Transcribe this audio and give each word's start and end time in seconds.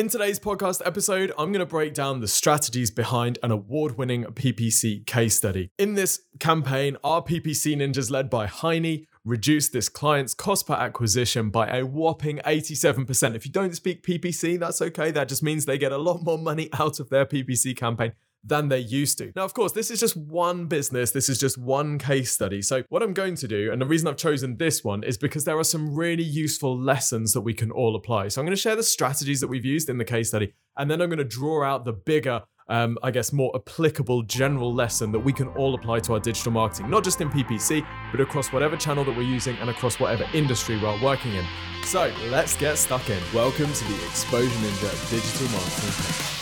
In 0.00 0.08
today's 0.08 0.38
podcast 0.38 0.80
episode, 0.86 1.30
I'm 1.36 1.52
going 1.52 1.60
to 1.60 1.66
break 1.66 1.92
down 1.92 2.20
the 2.20 2.26
strategies 2.26 2.90
behind 2.90 3.38
an 3.42 3.50
award 3.50 3.98
winning 3.98 4.24
PPC 4.24 5.04
case 5.04 5.36
study. 5.36 5.72
In 5.78 5.92
this 5.92 6.22
campaign, 6.38 6.96
our 7.04 7.22
PPC 7.22 7.76
ninjas 7.76 8.10
led 8.10 8.30
by 8.30 8.46
Heine 8.46 9.04
reduced 9.26 9.74
this 9.74 9.90
client's 9.90 10.32
cost 10.32 10.66
per 10.66 10.72
acquisition 10.72 11.50
by 11.50 11.68
a 11.68 11.84
whopping 11.84 12.38
87%. 12.46 13.34
If 13.34 13.44
you 13.44 13.52
don't 13.52 13.76
speak 13.76 14.02
PPC, 14.02 14.58
that's 14.58 14.80
okay. 14.80 15.10
That 15.10 15.28
just 15.28 15.42
means 15.42 15.66
they 15.66 15.76
get 15.76 15.92
a 15.92 15.98
lot 15.98 16.22
more 16.22 16.38
money 16.38 16.70
out 16.78 16.98
of 16.98 17.10
their 17.10 17.26
PPC 17.26 17.76
campaign 17.76 18.12
than 18.42 18.68
they 18.68 18.78
used 18.78 19.18
to. 19.18 19.32
Now, 19.36 19.44
of 19.44 19.54
course, 19.54 19.72
this 19.72 19.90
is 19.90 20.00
just 20.00 20.16
one 20.16 20.66
business, 20.66 21.10
this 21.10 21.28
is 21.28 21.38
just 21.38 21.58
one 21.58 21.98
case 21.98 22.32
study. 22.32 22.62
So, 22.62 22.82
what 22.88 23.02
I'm 23.02 23.14
going 23.14 23.34
to 23.36 23.48
do, 23.48 23.70
and 23.72 23.80
the 23.80 23.86
reason 23.86 24.08
I've 24.08 24.16
chosen 24.16 24.56
this 24.56 24.82
one 24.82 25.02
is 25.02 25.18
because 25.18 25.44
there 25.44 25.58
are 25.58 25.64
some 25.64 25.94
really 25.94 26.22
useful 26.22 26.78
lessons 26.78 27.32
that 27.32 27.42
we 27.42 27.54
can 27.54 27.70
all 27.70 27.96
apply. 27.96 28.28
So, 28.28 28.40
I'm 28.40 28.46
going 28.46 28.56
to 28.56 28.60
share 28.60 28.76
the 28.76 28.82
strategies 28.82 29.40
that 29.40 29.48
we've 29.48 29.64
used 29.64 29.88
in 29.88 29.98
the 29.98 30.04
case 30.04 30.28
study, 30.28 30.54
and 30.76 30.90
then 30.90 31.00
I'm 31.00 31.08
going 31.08 31.18
to 31.18 31.24
draw 31.24 31.64
out 31.64 31.84
the 31.84 31.92
bigger 31.92 32.42
um, 32.70 32.96
I 33.02 33.10
guess, 33.10 33.32
more 33.32 33.50
applicable 33.54 34.22
general 34.22 34.72
lesson 34.72 35.10
that 35.10 35.18
we 35.18 35.32
can 35.32 35.48
all 35.48 35.74
apply 35.74 35.98
to 36.00 36.14
our 36.14 36.20
digital 36.20 36.52
marketing, 36.52 36.88
not 36.88 37.02
just 37.02 37.20
in 37.20 37.28
PPC, 37.28 37.84
but 38.12 38.20
across 38.20 38.52
whatever 38.52 38.76
channel 38.76 39.04
that 39.04 39.16
we're 39.16 39.22
using 39.22 39.56
and 39.56 39.68
across 39.68 39.98
whatever 39.98 40.24
industry 40.32 40.78
we're 40.80 41.02
working 41.02 41.34
in. 41.34 41.44
So 41.84 42.12
let's 42.28 42.56
get 42.56 42.78
stuck 42.78 43.10
in. 43.10 43.20
Welcome 43.34 43.72
to 43.72 43.84
the 43.84 44.06
Exposure 44.06 44.48
Ninja 44.48 45.10
Digital 45.10 45.48
Marketing 45.48 46.39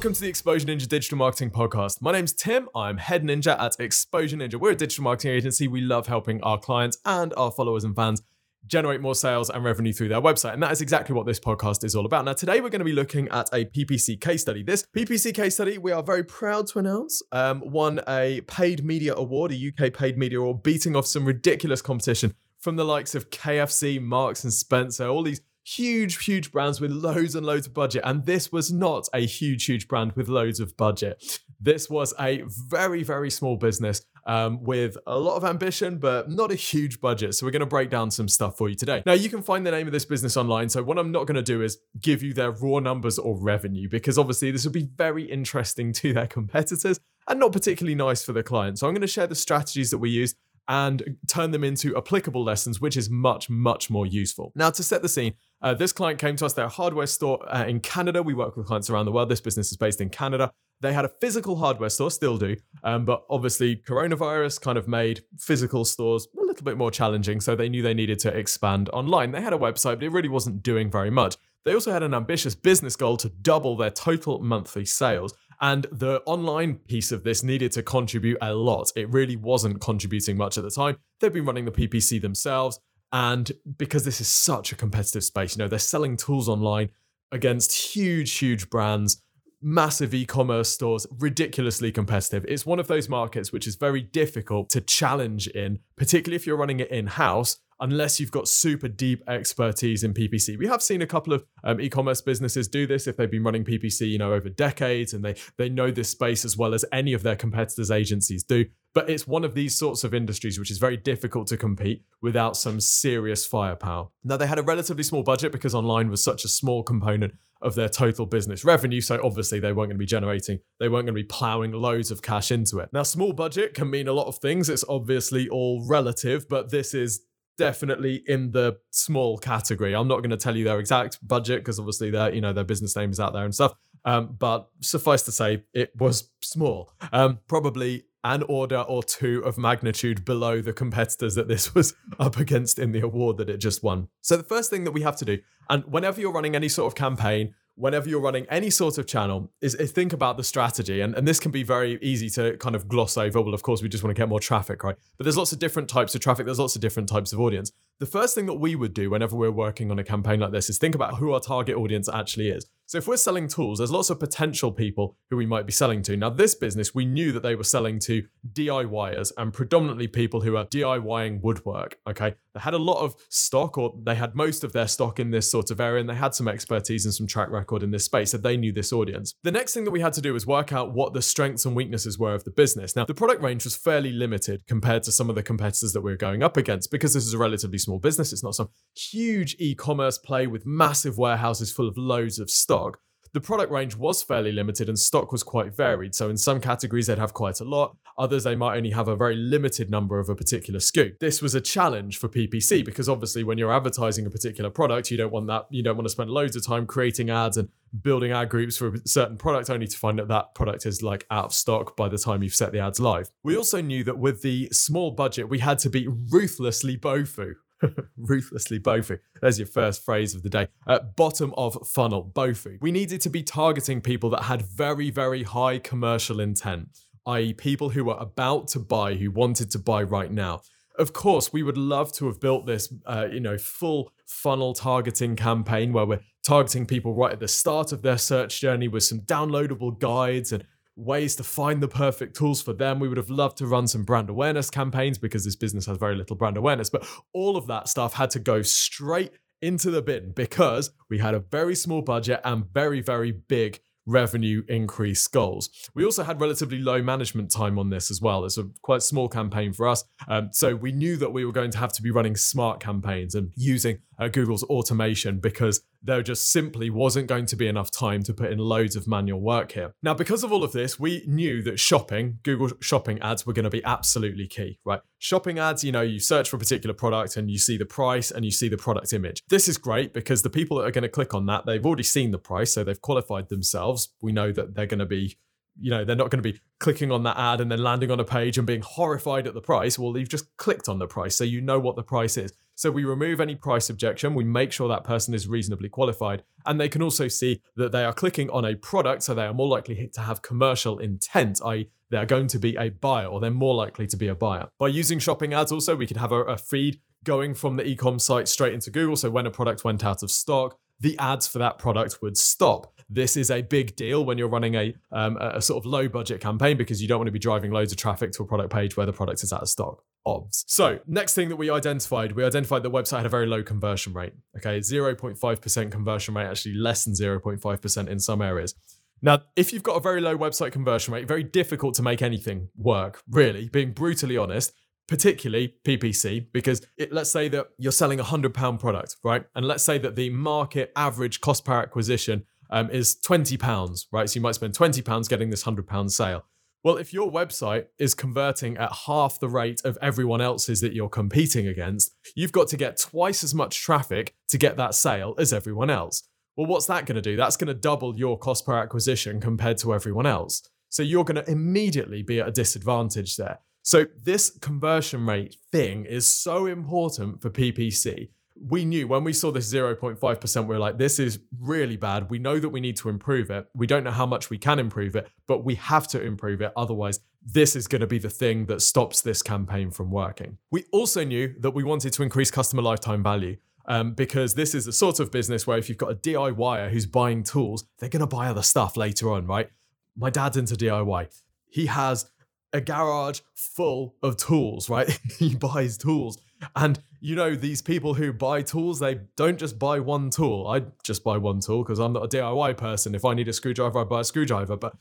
Welcome 0.00 0.14
to 0.14 0.20
the 0.22 0.28
Exposure 0.30 0.66
Ninja 0.66 0.88
Digital 0.88 1.18
Marketing 1.18 1.50
Podcast. 1.50 2.00
My 2.00 2.10
name's 2.10 2.32
Tim. 2.32 2.70
I'm 2.74 2.96
head 2.96 3.22
ninja 3.22 3.60
at 3.60 3.76
Exposure 3.78 4.38
Ninja. 4.38 4.54
We're 4.54 4.70
a 4.70 4.74
digital 4.74 5.04
marketing 5.04 5.32
agency. 5.32 5.68
We 5.68 5.82
love 5.82 6.06
helping 6.06 6.42
our 6.42 6.58
clients 6.58 6.96
and 7.04 7.34
our 7.36 7.50
followers 7.50 7.84
and 7.84 7.94
fans 7.94 8.22
generate 8.66 9.02
more 9.02 9.14
sales 9.14 9.50
and 9.50 9.62
revenue 9.62 9.92
through 9.92 10.08
their 10.08 10.22
website. 10.22 10.54
And 10.54 10.62
that 10.62 10.72
is 10.72 10.80
exactly 10.80 11.14
what 11.14 11.26
this 11.26 11.38
podcast 11.38 11.84
is 11.84 11.94
all 11.94 12.06
about. 12.06 12.24
Now, 12.24 12.32
today 12.32 12.62
we're 12.62 12.70
going 12.70 12.78
to 12.78 12.86
be 12.86 12.94
looking 12.94 13.28
at 13.28 13.50
a 13.52 13.66
PPC 13.66 14.18
case 14.18 14.40
study. 14.40 14.62
This 14.62 14.86
PPC 14.96 15.34
case 15.34 15.52
study, 15.52 15.76
we 15.76 15.92
are 15.92 16.02
very 16.02 16.24
proud 16.24 16.66
to 16.68 16.78
announce, 16.78 17.20
um, 17.32 17.62
won 17.62 18.00
a 18.08 18.40
paid 18.46 18.82
media 18.82 19.14
award, 19.14 19.52
a 19.52 19.54
UK 19.68 19.92
paid 19.92 20.16
media 20.16 20.40
award, 20.40 20.62
beating 20.62 20.96
off 20.96 21.06
some 21.06 21.26
ridiculous 21.26 21.82
competition 21.82 22.32
from 22.58 22.76
the 22.76 22.84
likes 22.84 23.14
of 23.14 23.28
KFC, 23.28 24.00
Marks 24.00 24.44
and 24.44 24.52
Spencer, 24.52 25.08
all 25.08 25.22
these 25.22 25.42
huge, 25.76 26.24
huge 26.24 26.50
brands 26.50 26.80
with 26.80 26.90
loads 26.90 27.34
and 27.34 27.46
loads 27.46 27.66
of 27.66 27.74
budget. 27.74 28.02
And 28.04 28.26
this 28.26 28.50
was 28.50 28.72
not 28.72 29.08
a 29.12 29.20
huge, 29.20 29.64
huge 29.64 29.88
brand 29.88 30.12
with 30.12 30.28
loads 30.28 30.60
of 30.60 30.76
budget. 30.76 31.40
This 31.60 31.90
was 31.90 32.14
a 32.18 32.42
very, 32.68 33.02
very 33.02 33.30
small 33.30 33.56
business 33.56 34.02
um, 34.26 34.62
with 34.62 34.96
a 35.06 35.18
lot 35.18 35.36
of 35.36 35.44
ambition, 35.44 35.98
but 35.98 36.30
not 36.30 36.50
a 36.50 36.54
huge 36.54 37.00
budget. 37.00 37.34
So 37.34 37.46
we're 37.46 37.52
going 37.52 37.60
to 37.60 37.66
break 37.66 37.90
down 37.90 38.10
some 38.10 38.28
stuff 38.28 38.56
for 38.56 38.68
you 38.68 38.74
today. 38.74 39.02
Now, 39.06 39.12
you 39.12 39.28
can 39.28 39.42
find 39.42 39.66
the 39.66 39.70
name 39.70 39.86
of 39.86 39.92
this 39.92 40.04
business 40.04 40.36
online. 40.36 40.68
So 40.68 40.82
what 40.82 40.98
I'm 40.98 41.12
not 41.12 41.26
going 41.26 41.36
to 41.36 41.42
do 41.42 41.62
is 41.62 41.78
give 42.00 42.22
you 42.22 42.32
their 42.32 42.50
raw 42.50 42.80
numbers 42.80 43.18
or 43.18 43.38
revenue, 43.38 43.88
because 43.88 44.18
obviously 44.18 44.50
this 44.50 44.64
will 44.64 44.72
be 44.72 44.88
very 44.96 45.24
interesting 45.24 45.92
to 45.94 46.12
their 46.12 46.26
competitors 46.26 46.98
and 47.28 47.38
not 47.38 47.52
particularly 47.52 47.94
nice 47.94 48.24
for 48.24 48.32
the 48.32 48.42
client. 48.42 48.78
So 48.78 48.88
I'm 48.88 48.94
going 48.94 49.02
to 49.02 49.06
share 49.06 49.26
the 49.26 49.34
strategies 49.34 49.90
that 49.90 49.98
we 49.98 50.10
use 50.10 50.34
and 50.70 51.16
turn 51.26 51.50
them 51.50 51.64
into 51.64 51.96
applicable 51.96 52.44
lessons, 52.44 52.80
which 52.80 52.96
is 52.96 53.10
much, 53.10 53.50
much 53.50 53.90
more 53.90 54.06
useful. 54.06 54.52
Now, 54.54 54.70
to 54.70 54.84
set 54.84 55.02
the 55.02 55.08
scene, 55.08 55.34
uh, 55.60 55.74
this 55.74 55.92
client 55.92 56.20
came 56.20 56.36
to 56.36 56.46
us, 56.46 56.52
they're 56.52 56.66
a 56.66 56.68
hardware 56.68 57.08
store 57.08 57.40
uh, 57.52 57.64
in 57.64 57.80
Canada. 57.80 58.22
We 58.22 58.34
work 58.34 58.56
with 58.56 58.66
clients 58.66 58.88
around 58.88 59.06
the 59.06 59.12
world. 59.12 59.28
This 59.28 59.40
business 59.40 59.72
is 59.72 59.76
based 59.76 60.00
in 60.00 60.10
Canada. 60.10 60.52
They 60.80 60.92
had 60.92 61.04
a 61.04 61.10
physical 61.20 61.56
hardware 61.56 61.90
store, 61.90 62.12
still 62.12 62.38
do, 62.38 62.56
um, 62.84 63.04
but 63.04 63.24
obviously 63.28 63.76
coronavirus 63.76 64.60
kind 64.60 64.78
of 64.78 64.86
made 64.86 65.24
physical 65.38 65.84
stores 65.84 66.28
a 66.40 66.46
little 66.46 66.64
bit 66.64 66.78
more 66.78 66.92
challenging. 66.92 67.40
So 67.40 67.56
they 67.56 67.68
knew 67.68 67.82
they 67.82 67.92
needed 67.92 68.20
to 68.20 68.28
expand 68.28 68.88
online. 68.90 69.32
They 69.32 69.42
had 69.42 69.52
a 69.52 69.58
website, 69.58 69.96
but 69.96 70.04
it 70.04 70.12
really 70.12 70.28
wasn't 70.28 70.62
doing 70.62 70.88
very 70.88 71.10
much. 71.10 71.36
They 71.64 71.74
also 71.74 71.90
had 71.90 72.04
an 72.04 72.14
ambitious 72.14 72.54
business 72.54 72.94
goal 72.94 73.16
to 73.18 73.28
double 73.28 73.76
their 73.76 73.90
total 73.90 74.38
monthly 74.40 74.86
sales. 74.86 75.34
And 75.60 75.86
the 75.92 76.22
online 76.24 76.76
piece 76.76 77.12
of 77.12 77.22
this 77.22 77.42
needed 77.42 77.72
to 77.72 77.82
contribute 77.82 78.38
a 78.40 78.54
lot. 78.54 78.90
It 78.96 79.10
really 79.10 79.36
wasn't 79.36 79.80
contributing 79.80 80.36
much 80.36 80.56
at 80.56 80.64
the 80.64 80.70
time. 80.70 80.96
They've 81.20 81.32
been 81.32 81.44
running 81.44 81.66
the 81.66 81.70
PPC 81.70 82.20
themselves. 82.20 82.78
And 83.12 83.50
because 83.76 84.04
this 84.04 84.20
is 84.20 84.28
such 84.28 84.72
a 84.72 84.76
competitive 84.76 85.24
space, 85.24 85.56
you 85.56 85.62
know, 85.62 85.68
they're 85.68 85.78
selling 85.78 86.16
tools 86.16 86.48
online 86.48 86.90
against 87.32 87.94
huge, 87.94 88.32
huge 88.38 88.70
brands, 88.70 89.20
massive 89.60 90.14
e 90.14 90.24
commerce 90.24 90.70
stores, 90.70 91.06
ridiculously 91.18 91.92
competitive. 91.92 92.44
It's 92.48 92.64
one 92.64 92.78
of 92.78 92.88
those 92.88 93.08
markets 93.08 93.52
which 93.52 93.66
is 93.66 93.76
very 93.76 94.00
difficult 94.00 94.70
to 94.70 94.80
challenge 94.80 95.48
in, 95.48 95.80
particularly 95.96 96.36
if 96.36 96.46
you're 96.46 96.56
running 96.56 96.80
it 96.80 96.90
in 96.90 97.06
house 97.06 97.58
unless 97.80 98.20
you've 98.20 98.30
got 98.30 98.48
super 98.48 98.88
deep 98.88 99.22
expertise 99.28 100.04
in 100.04 100.14
PPC. 100.14 100.58
We 100.58 100.66
have 100.66 100.82
seen 100.82 101.02
a 101.02 101.06
couple 101.06 101.32
of 101.32 101.44
um, 101.64 101.80
e-commerce 101.80 102.20
businesses 102.20 102.68
do 102.68 102.86
this 102.86 103.06
if 103.06 103.16
they've 103.16 103.30
been 103.30 103.42
running 103.42 103.64
PPC, 103.64 104.08
you 104.08 104.18
know, 104.18 104.32
over 104.32 104.48
decades 104.48 105.14
and 105.14 105.24
they 105.24 105.34
they 105.56 105.68
know 105.68 105.90
this 105.90 106.10
space 106.10 106.44
as 106.44 106.56
well 106.56 106.74
as 106.74 106.84
any 106.92 107.12
of 107.12 107.22
their 107.22 107.36
competitors' 107.36 107.90
agencies 107.90 108.44
do. 108.44 108.66
But 108.92 109.08
it's 109.08 109.26
one 109.26 109.44
of 109.44 109.54
these 109.54 109.76
sorts 109.76 110.04
of 110.04 110.14
industries 110.14 110.58
which 110.58 110.70
is 110.70 110.78
very 110.78 110.96
difficult 110.96 111.46
to 111.48 111.56
compete 111.56 112.04
without 112.20 112.56
some 112.56 112.80
serious 112.80 113.46
firepower. 113.46 114.08
Now 114.24 114.36
they 114.36 114.46
had 114.46 114.58
a 114.58 114.62
relatively 114.62 115.04
small 115.04 115.22
budget 115.22 115.52
because 115.52 115.74
online 115.74 116.10
was 116.10 116.22
such 116.22 116.44
a 116.44 116.48
small 116.48 116.82
component 116.82 117.34
of 117.62 117.74
their 117.74 117.88
total 117.88 118.26
business 118.26 118.64
revenue. 118.64 119.00
So 119.00 119.20
obviously 119.22 119.60
they 119.60 119.72
weren't 119.72 119.90
going 119.90 119.96
to 119.96 119.98
be 119.98 120.06
generating, 120.06 120.60
they 120.78 120.88
weren't 120.88 121.06
going 121.06 121.14
to 121.14 121.22
be 121.22 121.24
plowing 121.24 121.72
loads 121.72 122.10
of 122.10 122.22
cash 122.22 122.50
into 122.50 122.78
it. 122.78 122.88
Now, 122.92 123.02
small 123.02 123.32
budget 123.32 123.74
can 123.74 123.90
mean 123.90 124.08
a 124.08 124.12
lot 124.12 124.26
of 124.26 124.38
things. 124.38 124.68
It's 124.68 124.84
obviously 124.88 125.48
all 125.48 125.86
relative, 125.86 126.48
but 126.48 126.70
this 126.70 126.94
is 126.94 127.20
definitely 127.60 128.22
in 128.26 128.52
the 128.52 128.78
small 128.90 129.36
category. 129.36 129.94
I'm 129.94 130.08
not 130.08 130.20
going 130.20 130.30
to 130.30 130.38
tell 130.38 130.56
you 130.56 130.64
their 130.64 130.80
exact 130.80 131.18
budget 131.28 131.60
because 131.60 131.78
obviously 131.78 132.10
their 132.10 132.32
you 132.34 132.40
know 132.40 132.54
their 132.54 132.64
business 132.64 132.96
name 132.96 133.10
is 133.10 133.20
out 133.20 133.34
there 133.34 133.44
and 133.44 133.54
stuff. 133.54 133.74
Um, 134.06 134.34
but 134.38 134.70
suffice 134.80 135.20
to 135.24 135.32
say, 135.32 135.64
it 135.74 135.92
was 135.94 136.30
small. 136.40 136.90
Um, 137.12 137.40
probably 137.48 138.04
an 138.24 138.42
order 138.44 138.78
or 138.78 139.02
two 139.02 139.42
of 139.44 139.58
magnitude 139.58 140.24
below 140.24 140.62
the 140.62 140.72
competitors 140.72 141.34
that 141.34 141.48
this 141.48 141.74
was 141.74 141.94
up 142.18 142.38
against 142.38 142.78
in 142.78 142.92
the 142.92 143.00
award 143.00 143.36
that 143.36 143.50
it 143.50 143.58
just 143.58 143.82
won. 143.82 144.08
So 144.22 144.38
the 144.38 144.42
first 144.42 144.70
thing 144.70 144.84
that 144.84 144.92
we 144.92 145.02
have 145.02 145.16
to 145.16 145.26
do, 145.26 145.38
and 145.68 145.84
whenever 145.84 146.18
you're 146.18 146.32
running 146.32 146.56
any 146.56 146.70
sort 146.70 146.90
of 146.90 146.94
campaign, 146.94 147.54
whenever 147.80 148.08
you're 148.08 148.20
running 148.20 148.46
any 148.48 148.70
sort 148.70 148.98
of 148.98 149.06
channel 149.06 149.50
is, 149.60 149.74
is, 149.74 149.90
think 149.92 150.12
about 150.12 150.36
the 150.36 150.44
strategy. 150.44 151.00
And, 151.00 151.14
and 151.14 151.26
this 151.26 151.40
can 151.40 151.50
be 151.50 151.62
very 151.62 151.98
easy 152.02 152.28
to 152.30 152.56
kind 152.58 152.76
of 152.76 152.88
gloss 152.88 153.16
over. 153.16 153.40
Well 153.40 153.54
of 153.54 153.62
course 153.62 153.82
we 153.82 153.88
just 153.88 154.04
want 154.04 154.14
to 154.14 154.20
get 154.20 154.28
more 154.28 154.40
traffic 154.40 154.82
right? 154.84 154.96
But 155.16 155.24
there's 155.24 155.36
lots 155.36 155.52
of 155.52 155.58
different 155.58 155.88
types 155.88 156.14
of 156.14 156.20
traffic. 156.20 156.46
There's 156.46 156.58
lots 156.58 156.74
of 156.74 156.82
different 156.82 157.08
types 157.08 157.32
of 157.32 157.40
audience 157.40 157.72
the 158.00 158.06
first 158.06 158.34
thing 158.34 158.46
that 158.46 158.54
we 158.54 158.74
would 158.74 158.94
do 158.94 159.10
whenever 159.10 159.36
we're 159.36 159.50
working 159.50 159.90
on 159.90 159.98
a 159.98 160.04
campaign 160.04 160.40
like 160.40 160.50
this 160.50 160.68
is 160.68 160.78
think 160.78 160.94
about 160.94 161.18
who 161.18 161.32
our 161.32 161.40
target 161.40 161.76
audience 161.76 162.08
actually 162.08 162.48
is 162.48 162.66
so 162.90 162.98
if 162.98 163.06
we're 163.06 163.18
selling 163.18 163.46
tools, 163.46 163.78
there's 163.78 163.92
lots 163.92 164.10
of 164.10 164.18
potential 164.18 164.72
people 164.72 165.16
who 165.30 165.36
we 165.36 165.46
might 165.46 165.64
be 165.64 165.70
selling 165.70 166.02
to. 166.02 166.16
Now, 166.16 166.28
this 166.28 166.56
business, 166.56 166.92
we 166.92 167.04
knew 167.04 167.30
that 167.30 167.44
they 167.44 167.54
were 167.54 167.62
selling 167.62 168.00
to 168.00 168.24
DIYers 168.52 169.30
and 169.36 169.52
predominantly 169.52 170.08
people 170.08 170.40
who 170.40 170.56
are 170.56 170.64
DIYing 170.64 171.40
woodwork. 171.40 171.98
Okay. 172.08 172.34
They 172.52 172.58
had 172.58 172.74
a 172.74 172.78
lot 172.78 173.00
of 173.00 173.14
stock, 173.28 173.78
or 173.78 173.94
they 174.02 174.16
had 174.16 174.34
most 174.34 174.64
of 174.64 174.72
their 174.72 174.88
stock 174.88 175.20
in 175.20 175.30
this 175.30 175.48
sort 175.48 175.70
of 175.70 175.80
area, 175.80 176.00
and 176.00 176.10
they 176.10 176.16
had 176.16 176.34
some 176.34 176.48
expertise 176.48 177.04
and 177.04 177.14
some 177.14 177.28
track 177.28 177.48
record 177.50 177.84
in 177.84 177.92
this 177.92 178.06
space. 178.06 178.32
So 178.32 178.38
they 178.38 178.56
knew 178.56 178.72
this 178.72 178.92
audience. 178.92 179.34
The 179.44 179.52
next 179.52 179.72
thing 179.72 179.84
that 179.84 179.92
we 179.92 180.00
had 180.00 180.14
to 180.14 180.20
do 180.20 180.32
was 180.32 180.44
work 180.44 180.72
out 180.72 180.92
what 180.92 181.14
the 181.14 181.22
strengths 181.22 181.64
and 181.64 181.76
weaknesses 181.76 182.18
were 182.18 182.34
of 182.34 182.42
the 182.42 182.50
business. 182.50 182.96
Now, 182.96 183.04
the 183.04 183.14
product 183.14 183.40
range 183.40 183.62
was 183.62 183.76
fairly 183.76 184.10
limited 184.10 184.62
compared 184.66 185.04
to 185.04 185.12
some 185.12 185.30
of 185.30 185.36
the 185.36 185.44
competitors 185.44 185.92
that 185.92 186.00
we 186.00 186.10
were 186.10 186.16
going 186.16 186.42
up 186.42 186.56
against 186.56 186.90
because 186.90 187.14
this 187.14 187.24
is 187.24 187.34
a 187.34 187.38
relatively 187.38 187.78
small 187.78 187.89
business. 187.98 188.32
It's 188.32 188.44
not 188.44 188.54
some 188.54 188.68
huge 188.94 189.56
e 189.58 189.74
commerce 189.74 190.18
play 190.18 190.46
with 190.46 190.66
massive 190.66 191.18
warehouses 191.18 191.72
full 191.72 191.88
of 191.88 191.96
loads 191.96 192.38
of 192.38 192.50
stock. 192.50 193.00
The 193.32 193.40
product 193.40 193.70
range 193.70 193.94
was 193.94 194.24
fairly 194.24 194.50
limited 194.50 194.88
and 194.88 194.98
stock 194.98 195.30
was 195.30 195.44
quite 195.44 195.76
varied. 195.76 196.16
So, 196.16 196.28
in 196.28 196.36
some 196.36 196.60
categories, 196.60 197.06
they'd 197.06 197.18
have 197.18 197.32
quite 197.32 197.60
a 197.60 197.64
lot. 197.64 197.96
Others, 198.18 198.42
they 198.42 198.56
might 198.56 198.76
only 198.76 198.90
have 198.90 199.06
a 199.06 199.14
very 199.14 199.36
limited 199.36 199.88
number 199.88 200.18
of 200.18 200.28
a 200.28 200.34
particular 200.34 200.80
SKU. 200.80 201.16
This 201.20 201.40
was 201.40 201.54
a 201.54 201.60
challenge 201.60 202.18
for 202.18 202.28
PPC 202.28 202.84
because 202.84 203.08
obviously, 203.08 203.44
when 203.44 203.56
you're 203.56 203.72
advertising 203.72 204.26
a 204.26 204.30
particular 204.30 204.68
product, 204.68 205.12
you 205.12 205.16
don't 205.16 205.30
want 205.30 205.46
that, 205.46 205.66
you 205.70 205.82
don't 205.82 205.96
want 205.96 206.06
to 206.06 206.10
spend 206.10 206.28
loads 206.28 206.56
of 206.56 206.66
time 206.66 206.86
creating 206.86 207.30
ads 207.30 207.56
and 207.56 207.68
building 208.02 208.32
ad 208.32 208.48
groups 208.48 208.76
for 208.76 208.88
a 208.88 209.08
certain 209.08 209.36
product 209.36 209.70
only 209.70 209.86
to 209.86 209.96
find 209.96 210.18
that 210.18 210.28
that 210.28 210.54
product 210.54 210.84
is 210.84 211.00
like 211.00 211.24
out 211.30 211.46
of 211.46 211.54
stock 211.54 211.96
by 211.96 212.08
the 212.08 212.18
time 212.18 212.42
you've 212.42 212.54
set 212.54 212.72
the 212.72 212.80
ads 212.80 212.98
live. 212.98 213.30
We 213.44 213.56
also 213.56 213.80
knew 213.80 214.02
that 214.04 214.18
with 214.18 214.42
the 214.42 214.68
small 214.72 215.12
budget, 215.12 215.48
we 215.48 215.60
had 215.60 215.78
to 215.80 215.90
be 215.90 216.08
ruthlessly 216.08 216.96
bofu. 216.96 217.54
Ruthlessly 218.16 218.78
Bofu. 218.78 219.18
There's 219.40 219.58
your 219.58 219.66
first 219.66 220.04
phrase 220.04 220.34
of 220.34 220.42
the 220.42 220.50
day. 220.50 220.68
At 220.86 221.16
bottom 221.16 221.54
of 221.56 221.86
funnel, 221.86 222.30
Bofu. 222.34 222.78
We 222.80 222.92
needed 222.92 223.20
to 223.22 223.30
be 223.30 223.42
targeting 223.42 224.00
people 224.00 224.30
that 224.30 224.44
had 224.44 224.62
very, 224.62 225.10
very 225.10 225.42
high 225.42 225.78
commercial 225.78 226.40
intent, 226.40 226.98
i.e., 227.26 227.52
people 227.52 227.90
who 227.90 228.04
were 228.04 228.16
about 228.18 228.68
to 228.68 228.78
buy, 228.78 229.14
who 229.14 229.30
wanted 229.30 229.70
to 229.72 229.78
buy 229.78 230.02
right 230.02 230.30
now. 230.30 230.62
Of 230.98 231.12
course, 231.12 231.52
we 231.52 231.62
would 231.62 231.78
love 231.78 232.12
to 232.14 232.26
have 232.26 232.40
built 232.40 232.66
this, 232.66 232.92
uh, 233.06 233.28
you 233.30 233.40
know, 233.40 233.56
full 233.56 234.12
funnel 234.26 234.74
targeting 234.74 235.34
campaign 235.34 235.92
where 235.92 236.04
we're 236.04 236.20
targeting 236.44 236.86
people 236.86 237.14
right 237.14 237.32
at 237.32 237.40
the 237.40 237.48
start 237.48 237.92
of 237.92 238.02
their 238.02 238.18
search 238.18 238.60
journey 238.60 238.88
with 238.88 239.04
some 239.04 239.20
downloadable 239.20 239.98
guides 239.98 240.52
and 240.52 240.64
ways 241.00 241.36
to 241.36 241.44
find 241.44 241.82
the 241.82 241.88
perfect 241.88 242.36
tools 242.36 242.62
for 242.62 242.72
them. 242.72 243.00
We 243.00 243.08
would 243.08 243.16
have 243.16 243.30
loved 243.30 243.58
to 243.58 243.66
run 243.66 243.86
some 243.86 244.04
brand 244.04 244.30
awareness 244.30 244.70
campaigns 244.70 245.18
because 245.18 245.44
this 245.44 245.56
business 245.56 245.86
has 245.86 245.98
very 245.98 246.14
little 246.14 246.36
brand 246.36 246.56
awareness, 246.56 246.90
but 246.90 247.06
all 247.32 247.56
of 247.56 247.66
that 247.68 247.88
stuff 247.88 248.14
had 248.14 248.30
to 248.30 248.38
go 248.38 248.62
straight 248.62 249.32
into 249.62 249.90
the 249.90 250.02
bin 250.02 250.32
because 250.34 250.90
we 251.08 251.18
had 251.18 251.34
a 251.34 251.40
very 251.40 251.74
small 251.74 252.02
budget 252.02 252.40
and 252.44 252.64
very, 252.72 253.00
very 253.00 253.32
big 253.32 253.80
revenue 254.06 254.62
increase 254.68 255.26
goals. 255.28 255.68
We 255.94 256.04
also 256.04 256.24
had 256.24 256.40
relatively 256.40 256.78
low 256.78 257.02
management 257.02 257.50
time 257.50 257.78
on 257.78 257.90
this 257.90 258.10
as 258.10 258.20
well. 258.20 258.44
It's 258.44 258.58
a 258.58 258.68
quite 258.82 259.02
small 259.02 259.28
campaign 259.28 259.72
for 259.72 259.86
us. 259.86 260.04
Um, 260.26 260.48
so 260.52 260.74
we 260.74 260.92
knew 260.92 261.16
that 261.18 261.32
we 261.32 261.44
were 261.44 261.52
going 261.52 261.70
to 261.72 261.78
have 261.78 261.92
to 261.92 262.02
be 262.02 262.10
running 262.10 262.36
smart 262.36 262.80
campaigns 262.80 263.34
and 263.34 263.52
using 263.56 263.98
uh, 264.18 264.28
Google's 264.28 264.64
automation 264.64 265.38
because 265.38 265.82
there 266.02 266.22
just 266.22 266.50
simply 266.50 266.90
wasn't 266.90 267.26
going 267.26 267.46
to 267.46 267.56
be 267.56 267.66
enough 267.66 267.90
time 267.90 268.22
to 268.22 268.32
put 268.32 268.50
in 268.50 268.58
loads 268.58 268.96
of 268.96 269.06
manual 269.06 269.40
work 269.40 269.72
here. 269.72 269.94
Now, 270.02 270.14
because 270.14 270.42
of 270.42 270.52
all 270.52 270.64
of 270.64 270.72
this, 270.72 270.98
we 270.98 271.22
knew 271.26 271.62
that 271.62 271.78
shopping, 271.78 272.38
Google 272.42 272.70
shopping 272.80 273.20
ads 273.20 273.46
were 273.46 273.52
going 273.52 273.64
to 273.64 273.70
be 273.70 273.84
absolutely 273.84 274.46
key, 274.46 274.78
right? 274.84 275.00
Shopping 275.18 275.58
ads, 275.58 275.84
you 275.84 275.92
know, 275.92 276.00
you 276.00 276.18
search 276.18 276.48
for 276.48 276.56
a 276.56 276.58
particular 276.58 276.94
product 276.94 277.36
and 277.36 277.50
you 277.50 277.58
see 277.58 277.76
the 277.76 277.86
price 277.86 278.30
and 278.30 278.44
you 278.44 278.50
see 278.50 278.68
the 278.68 278.78
product 278.78 279.12
image. 279.12 279.42
This 279.48 279.68
is 279.68 279.76
great 279.76 280.14
because 280.14 280.42
the 280.42 280.50
people 280.50 280.78
that 280.78 280.84
are 280.84 280.90
going 280.90 281.02
to 281.02 281.08
click 281.08 281.34
on 281.34 281.46
that, 281.46 281.66
they've 281.66 281.84
already 281.84 282.02
seen 282.02 282.30
the 282.30 282.38
price, 282.38 282.72
so 282.72 282.84
they've 282.84 283.00
qualified 283.00 283.48
themselves. 283.48 284.14
We 284.22 284.32
know 284.32 284.52
that 284.52 284.74
they're 284.74 284.86
going 284.86 285.00
to 285.00 285.06
be 285.06 285.36
you 285.78 285.90
know, 285.90 286.04
they're 286.04 286.16
not 286.16 286.30
going 286.30 286.42
to 286.42 286.52
be 286.52 286.60
clicking 286.78 287.10
on 287.10 287.22
that 287.22 287.38
ad 287.38 287.60
and 287.60 287.70
then 287.70 287.82
landing 287.82 288.10
on 288.10 288.20
a 288.20 288.24
page 288.24 288.58
and 288.58 288.66
being 288.66 288.82
horrified 288.82 289.46
at 289.46 289.54
the 289.54 289.60
price. 289.60 289.98
Well, 289.98 290.16
you've 290.16 290.28
just 290.28 290.54
clicked 290.56 290.88
on 290.88 290.98
the 290.98 291.06
price, 291.06 291.36
so 291.36 291.44
you 291.44 291.60
know 291.60 291.78
what 291.78 291.96
the 291.96 292.02
price 292.02 292.36
is. 292.36 292.52
So 292.80 292.90
we 292.90 293.04
remove 293.04 293.42
any 293.42 293.56
price 293.56 293.90
objection. 293.90 294.34
We 294.34 294.42
make 294.42 294.72
sure 294.72 294.88
that 294.88 295.04
person 295.04 295.34
is 295.34 295.46
reasonably 295.46 295.90
qualified. 295.90 296.44
And 296.64 296.80
they 296.80 296.88
can 296.88 297.02
also 297.02 297.28
see 297.28 297.60
that 297.76 297.92
they 297.92 298.06
are 298.06 298.12
clicking 298.14 298.48
on 298.48 298.64
a 298.64 298.74
product, 298.74 299.22
so 299.22 299.34
they 299.34 299.44
are 299.44 299.52
more 299.52 299.68
likely 299.68 300.08
to 300.14 300.20
have 300.22 300.40
commercial 300.40 300.98
intent, 300.98 301.60
i.e., 301.62 301.90
they 302.08 302.16
are 302.16 302.24
going 302.24 302.46
to 302.46 302.58
be 302.58 302.76
a 302.76 302.88
buyer 302.88 303.26
or 303.26 303.38
they're 303.38 303.50
more 303.50 303.74
likely 303.74 304.06
to 304.06 304.16
be 304.16 304.28
a 304.28 304.34
buyer. 304.34 304.68
By 304.78 304.88
using 304.88 305.18
shopping 305.18 305.52
ads, 305.52 305.70
also, 305.70 305.94
we 305.94 306.06
could 306.06 306.16
have 306.16 306.32
a, 306.32 306.40
a 306.44 306.56
feed 306.56 307.00
going 307.22 307.52
from 307.52 307.76
the 307.76 307.86
e-com 307.86 308.18
site 308.18 308.48
straight 308.48 308.72
into 308.72 308.90
Google. 308.90 309.16
So 309.16 309.28
when 309.28 309.46
a 309.46 309.50
product 309.50 309.84
went 309.84 310.02
out 310.02 310.22
of 310.22 310.30
stock, 310.30 310.78
the 311.00 311.18
ads 311.18 311.46
for 311.46 311.58
that 311.58 311.78
product 311.78 312.18
would 312.22 312.36
stop. 312.36 312.92
This 313.08 313.36
is 313.36 313.50
a 313.50 313.62
big 313.62 313.96
deal 313.96 314.24
when 314.24 314.38
you're 314.38 314.48
running 314.48 314.74
a, 314.76 314.94
um, 315.10 315.36
a 315.38 315.60
sort 315.60 315.82
of 315.82 315.86
low 315.86 316.08
budget 316.08 316.40
campaign 316.40 316.76
because 316.76 317.02
you 317.02 317.08
don't 317.08 317.18
want 317.18 317.26
to 317.26 317.32
be 317.32 317.40
driving 317.40 317.72
loads 317.72 317.90
of 317.90 317.98
traffic 317.98 318.30
to 318.32 318.42
a 318.42 318.46
product 318.46 318.72
page 318.72 318.96
where 318.96 319.06
the 319.06 319.12
product 319.12 319.42
is 319.42 319.52
out 319.52 319.62
of 319.62 319.68
stock. 319.68 320.04
Obs. 320.26 320.64
So, 320.68 321.00
next 321.06 321.34
thing 321.34 321.48
that 321.48 321.56
we 321.56 321.70
identified, 321.70 322.32
we 322.32 322.44
identified 322.44 322.82
the 322.82 322.90
website 322.90 323.16
had 323.16 323.26
a 323.26 323.30
very 323.30 323.46
low 323.46 323.62
conversion 323.62 324.12
rate. 324.12 324.34
Okay, 324.54 324.78
0.5% 324.80 325.90
conversion 325.90 326.34
rate, 326.34 326.46
actually 326.46 326.74
less 326.74 327.06
than 327.06 327.14
0.5% 327.14 328.06
in 328.06 328.20
some 328.20 328.42
areas. 328.42 328.74
Now, 329.22 329.42
if 329.56 329.72
you've 329.72 329.82
got 329.82 329.96
a 329.96 330.00
very 330.00 330.20
low 330.20 330.36
website 330.36 330.72
conversion 330.72 331.14
rate, 331.14 331.26
very 331.26 331.42
difficult 331.42 331.94
to 331.94 332.02
make 332.02 332.22
anything 332.22 332.68
work, 332.76 333.22
really, 333.30 333.68
being 333.68 333.92
brutally 333.92 334.36
honest, 334.36 334.72
particularly 335.10 335.74
PPC, 335.84 336.46
because 336.52 336.86
it, 336.96 337.12
let's 337.12 337.30
say 337.30 337.48
that 337.48 337.66
you're 337.78 337.90
selling 337.90 338.20
a 338.20 338.24
£100 338.24 338.78
product, 338.78 339.16
right? 339.24 339.44
And 339.56 339.66
let's 339.66 339.82
say 339.82 339.98
that 339.98 340.14
the 340.14 340.30
market 340.30 340.92
average 340.94 341.40
cost 341.40 341.64
per 341.64 341.82
acquisition 341.82 342.44
um, 342.70 342.88
is 342.90 343.16
£20, 343.26 344.06
right? 344.12 344.30
So 344.30 344.36
you 344.36 344.40
might 344.40 344.54
spend 344.54 344.72
£20 344.74 345.28
getting 345.28 345.50
this 345.50 345.64
£100 345.64 346.10
sale. 346.12 346.44
Well, 346.84 346.96
if 346.96 347.12
your 347.12 347.30
website 347.30 347.86
is 347.98 348.14
converting 348.14 348.76
at 348.76 348.92
half 349.06 349.40
the 349.40 349.48
rate 349.48 349.82
of 349.84 349.98
everyone 350.00 350.40
else's 350.40 350.80
that 350.80 350.92
you're 350.92 351.08
competing 351.08 351.66
against, 351.66 352.14
you've 352.36 352.52
got 352.52 352.68
to 352.68 352.76
get 352.76 352.96
twice 352.96 353.42
as 353.42 353.52
much 353.52 353.82
traffic 353.82 354.36
to 354.48 354.58
get 354.58 354.76
that 354.76 354.94
sale 354.94 355.34
as 355.38 355.52
everyone 355.52 355.90
else. 355.90 356.22
Well, 356.56 356.68
what's 356.68 356.86
that 356.86 357.04
going 357.04 357.16
to 357.16 357.20
do? 357.20 357.36
That's 357.36 357.56
going 357.56 357.68
to 357.68 357.74
double 357.74 358.16
your 358.16 358.38
cost 358.38 358.64
per 358.64 358.78
acquisition 358.78 359.40
compared 359.40 359.78
to 359.78 359.92
everyone 359.92 360.26
else. 360.26 360.62
So 360.88 361.02
you're 361.02 361.24
going 361.24 361.44
to 361.44 361.50
immediately 361.50 362.22
be 362.22 362.40
at 362.40 362.48
a 362.48 362.52
disadvantage 362.52 363.36
there. 363.36 363.58
So 363.82 364.06
this 364.22 364.50
conversion 364.60 365.26
rate 365.26 365.56
thing 365.72 366.04
is 366.04 366.26
so 366.26 366.66
important 366.66 367.40
for 367.40 367.50
PPC 367.50 368.28
we 368.60 368.84
knew 368.84 369.08
when 369.08 369.24
we 369.24 369.32
saw 369.32 369.50
this 369.50 369.72
0.5%, 369.72 370.62
we 370.62 370.68
were 370.68 370.78
like, 370.78 370.98
this 370.98 371.18
is 371.18 371.40
really 371.58 371.96
bad. 371.96 372.28
We 372.30 372.38
know 372.38 372.58
that 372.58 372.68
we 372.68 372.80
need 372.80 372.96
to 372.98 373.08
improve 373.08 373.50
it. 373.50 373.66
We 373.74 373.86
don't 373.86 374.04
know 374.04 374.10
how 374.10 374.26
much 374.26 374.50
we 374.50 374.58
can 374.58 374.78
improve 374.78 375.16
it, 375.16 375.28
but 375.46 375.64
we 375.64 375.76
have 375.76 376.06
to 376.08 376.22
improve 376.22 376.60
it. 376.60 376.72
Otherwise, 376.76 377.20
this 377.44 377.74
is 377.74 377.88
going 377.88 378.00
to 378.00 378.06
be 378.06 378.18
the 378.18 378.28
thing 378.28 378.66
that 378.66 378.82
stops 378.82 379.22
this 379.22 379.42
campaign 379.42 379.90
from 379.90 380.10
working. 380.10 380.58
We 380.70 380.84
also 380.92 381.24
knew 381.24 381.54
that 381.60 381.70
we 381.70 381.84
wanted 381.84 382.12
to 382.14 382.22
increase 382.22 382.50
customer 382.50 382.82
lifetime 382.82 383.22
value. 383.22 383.56
Um, 383.86 384.12
because 384.12 384.54
this 384.54 384.74
is 384.74 384.84
the 384.84 384.92
sort 384.92 385.18
of 385.18 385.32
business 385.32 385.66
where 385.66 385.76
if 385.76 385.88
you've 385.88 385.98
got 385.98 386.12
a 386.12 386.14
DIYer 386.14 386.90
who's 386.90 387.06
buying 387.06 387.42
tools, 387.42 387.86
they're 387.98 388.10
going 388.10 388.20
to 388.20 388.26
buy 388.26 388.46
other 388.46 388.62
stuff 388.62 388.96
later 388.96 389.32
on, 389.32 389.46
right? 389.46 389.68
My 390.16 390.30
dad's 390.30 390.56
into 390.56 390.76
DIY. 390.76 391.28
He 391.70 391.86
has 391.86 392.30
a 392.72 392.80
garage 392.80 393.40
full 393.54 394.14
of 394.22 394.36
tools, 394.36 394.88
right? 394.88 395.18
he 395.38 395.54
buys 395.54 395.98
tools. 395.98 396.38
And 396.76 397.00
you 397.20 397.36
know, 397.36 397.54
these 397.54 397.82
people 397.82 398.14
who 398.14 398.32
buy 398.32 398.62
tools, 398.62 398.98
they 398.98 399.20
don't 399.36 399.58
just 399.58 399.78
buy 399.78 400.00
one 400.00 400.30
tool. 400.30 400.66
I 400.66 400.82
just 401.02 401.22
buy 401.22 401.36
one 401.36 401.60
tool 401.60 401.82
because 401.82 401.98
I'm 401.98 402.12
not 402.14 402.24
a 402.24 402.28
DIY 402.28 402.76
person. 402.76 403.14
If 403.14 403.24
I 403.24 403.34
need 403.34 403.48
a 403.48 403.52
screwdriver, 403.52 404.00
I 404.00 404.04
buy 404.04 404.20
a 404.20 404.24
screwdriver. 404.24 404.76
But 404.76 404.94